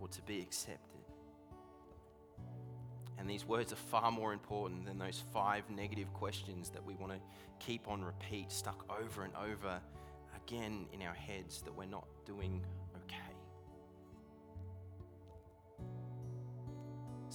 or 0.00 0.08
to 0.08 0.22
be 0.22 0.40
accepted. 0.40 0.96
And 3.18 3.28
these 3.28 3.46
words 3.46 3.72
are 3.72 3.76
far 3.76 4.10
more 4.10 4.32
important 4.32 4.86
than 4.86 4.98
those 4.98 5.22
five 5.32 5.68
negative 5.70 6.12
questions 6.12 6.70
that 6.70 6.84
we 6.84 6.94
want 6.94 7.12
to 7.12 7.18
keep 7.58 7.88
on 7.88 8.02
repeat, 8.02 8.52
stuck 8.52 8.84
over 9.00 9.24
and 9.24 9.32
over 9.36 9.80
again 10.36 10.86
in 10.92 11.02
our 11.02 11.14
heads 11.14 11.62
that 11.62 11.76
we're 11.76 11.86
not 11.86 12.06
doing 12.24 12.62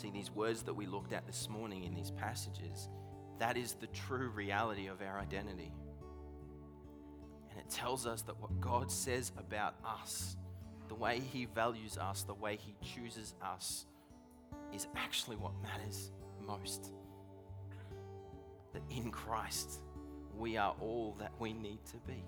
These 0.09 0.31
words 0.31 0.63
that 0.63 0.73
we 0.73 0.87
looked 0.87 1.13
at 1.13 1.27
this 1.27 1.47
morning 1.49 1.83
in 1.83 1.93
these 1.93 2.11
passages, 2.11 2.89
that 3.39 3.57
is 3.57 3.73
the 3.73 3.87
true 3.87 4.29
reality 4.29 4.87
of 4.87 5.01
our 5.01 5.19
identity. 5.19 5.71
And 7.51 7.59
it 7.59 7.69
tells 7.69 8.07
us 8.07 8.21
that 8.23 8.39
what 8.41 8.59
God 8.59 8.91
says 8.91 9.31
about 9.37 9.75
us, 9.85 10.37
the 10.87 10.95
way 10.95 11.19
He 11.19 11.45
values 11.45 11.97
us, 11.97 12.23
the 12.23 12.33
way 12.33 12.57
He 12.57 12.75
chooses 12.81 13.35
us, 13.43 13.85
is 14.73 14.87
actually 14.95 15.35
what 15.35 15.53
matters 15.61 16.11
most. 16.45 16.91
That 18.73 18.83
in 18.89 19.11
Christ, 19.11 19.81
we 20.37 20.57
are 20.57 20.75
all 20.79 21.15
that 21.19 21.31
we 21.39 21.53
need 21.53 21.85
to 21.91 21.97
be. 22.07 22.23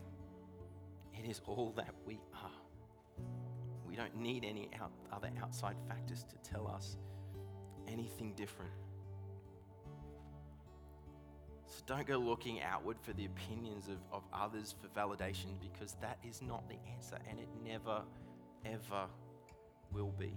It 1.14 1.30
is 1.30 1.42
all 1.48 1.74
that 1.78 1.94
we 2.06 2.20
are. 2.34 3.26
We 3.88 3.96
don't 3.96 4.16
need 4.16 4.44
any 4.44 4.70
out, 4.82 4.92
other 5.12 5.30
outside 5.42 5.76
factors 5.88 6.24
to 6.24 6.52
tell 6.52 6.68
us 6.68 6.98
anything 7.94 8.34
different. 8.36 8.72
So 11.68 11.82
don't 11.86 12.06
go 12.06 12.18
looking 12.18 12.62
outward 12.62 12.98
for 13.02 13.14
the 13.14 13.26
opinions 13.26 13.88
of, 13.88 13.98
of 14.12 14.24
others 14.34 14.76
for 14.82 14.88
validation 15.00 15.60
because 15.62 15.96
that 16.02 16.18
is 16.28 16.42
not 16.42 16.68
the 16.68 16.78
answer 16.94 17.18
and 17.30 17.40
it 17.40 17.48
never, 17.64 18.02
ever 18.66 19.06
will 19.92 20.14
be. 20.20 20.34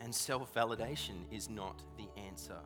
And 0.00 0.14
self 0.14 0.52
validation 0.54 1.24
is 1.30 1.48
not 1.48 1.82
the 1.96 2.08
answer. 2.20 2.58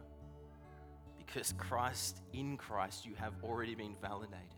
Because 1.19 1.53
Christ, 1.59 2.23
in 2.33 2.57
Christ, 2.57 3.05
you 3.05 3.15
have 3.17 3.35
already 3.43 3.75
been 3.75 3.95
validated. 4.01 4.57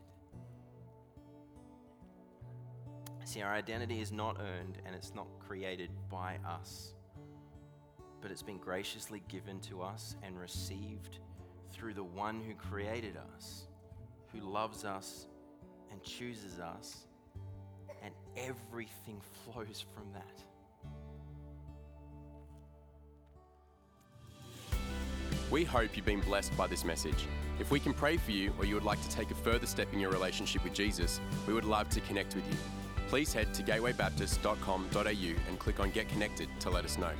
See, 3.25 3.43
our 3.43 3.53
identity 3.53 4.01
is 4.01 4.11
not 4.11 4.39
earned 4.41 4.79
and 4.87 4.95
it's 4.95 5.15
not 5.15 5.27
created 5.39 5.91
by 6.09 6.39
us, 6.47 6.95
but 8.21 8.31
it's 8.31 8.43
been 8.43 8.59
graciously 8.59 9.23
given 9.29 9.61
to 9.61 9.83
us 9.83 10.17
and 10.23 10.39
received 10.39 11.19
through 11.73 11.95
the 11.95 12.05
one 12.05 12.41
who 12.41 12.55
created 12.55 13.17
us, 13.35 13.67
who 14.33 14.41
loves 14.41 14.85
us 14.85 15.27
and 15.91 16.03
chooses 16.03 16.59
us, 16.59 17.07
and 18.03 18.13
everything 18.37 19.21
flows 19.45 19.85
from 19.95 20.05
that. 20.13 20.43
We 25.51 25.65
hope 25.65 25.97
you've 25.97 26.05
been 26.05 26.21
blessed 26.21 26.55
by 26.59 26.67
this 26.67 26.85
message. 26.85 27.27
If 27.59 27.71
we 27.71 27.81
can 27.81 27.95
pray 27.95 28.19
for 28.19 28.33
you 28.33 28.53
or 28.59 28.67
you 28.67 28.75
would 28.75 28.85
like 28.85 29.03
to 29.03 29.09
take 29.09 29.31
a 29.31 29.35
further 29.35 29.67
step 29.67 29.93
in 29.95 30.01
your 30.01 30.11
relationship 30.11 30.63
with 30.63 30.75
Jesus, 30.75 31.21
we 31.47 31.55
would 31.55 31.65
love 31.65 31.89
to 31.91 32.01
connect 32.03 32.35
with 32.35 32.47
you. 32.51 32.59
Please 33.09 33.33
head 33.33 33.55
to 33.55 33.63
gatewaybaptist.com.au 33.63 35.49
and 35.49 35.59
click 35.59 35.81
on 35.81 35.91
Get 35.91 36.09
Connected 36.11 36.49
to 36.61 36.69
let 36.69 36.85
us 36.85 36.99
know. 36.99 37.13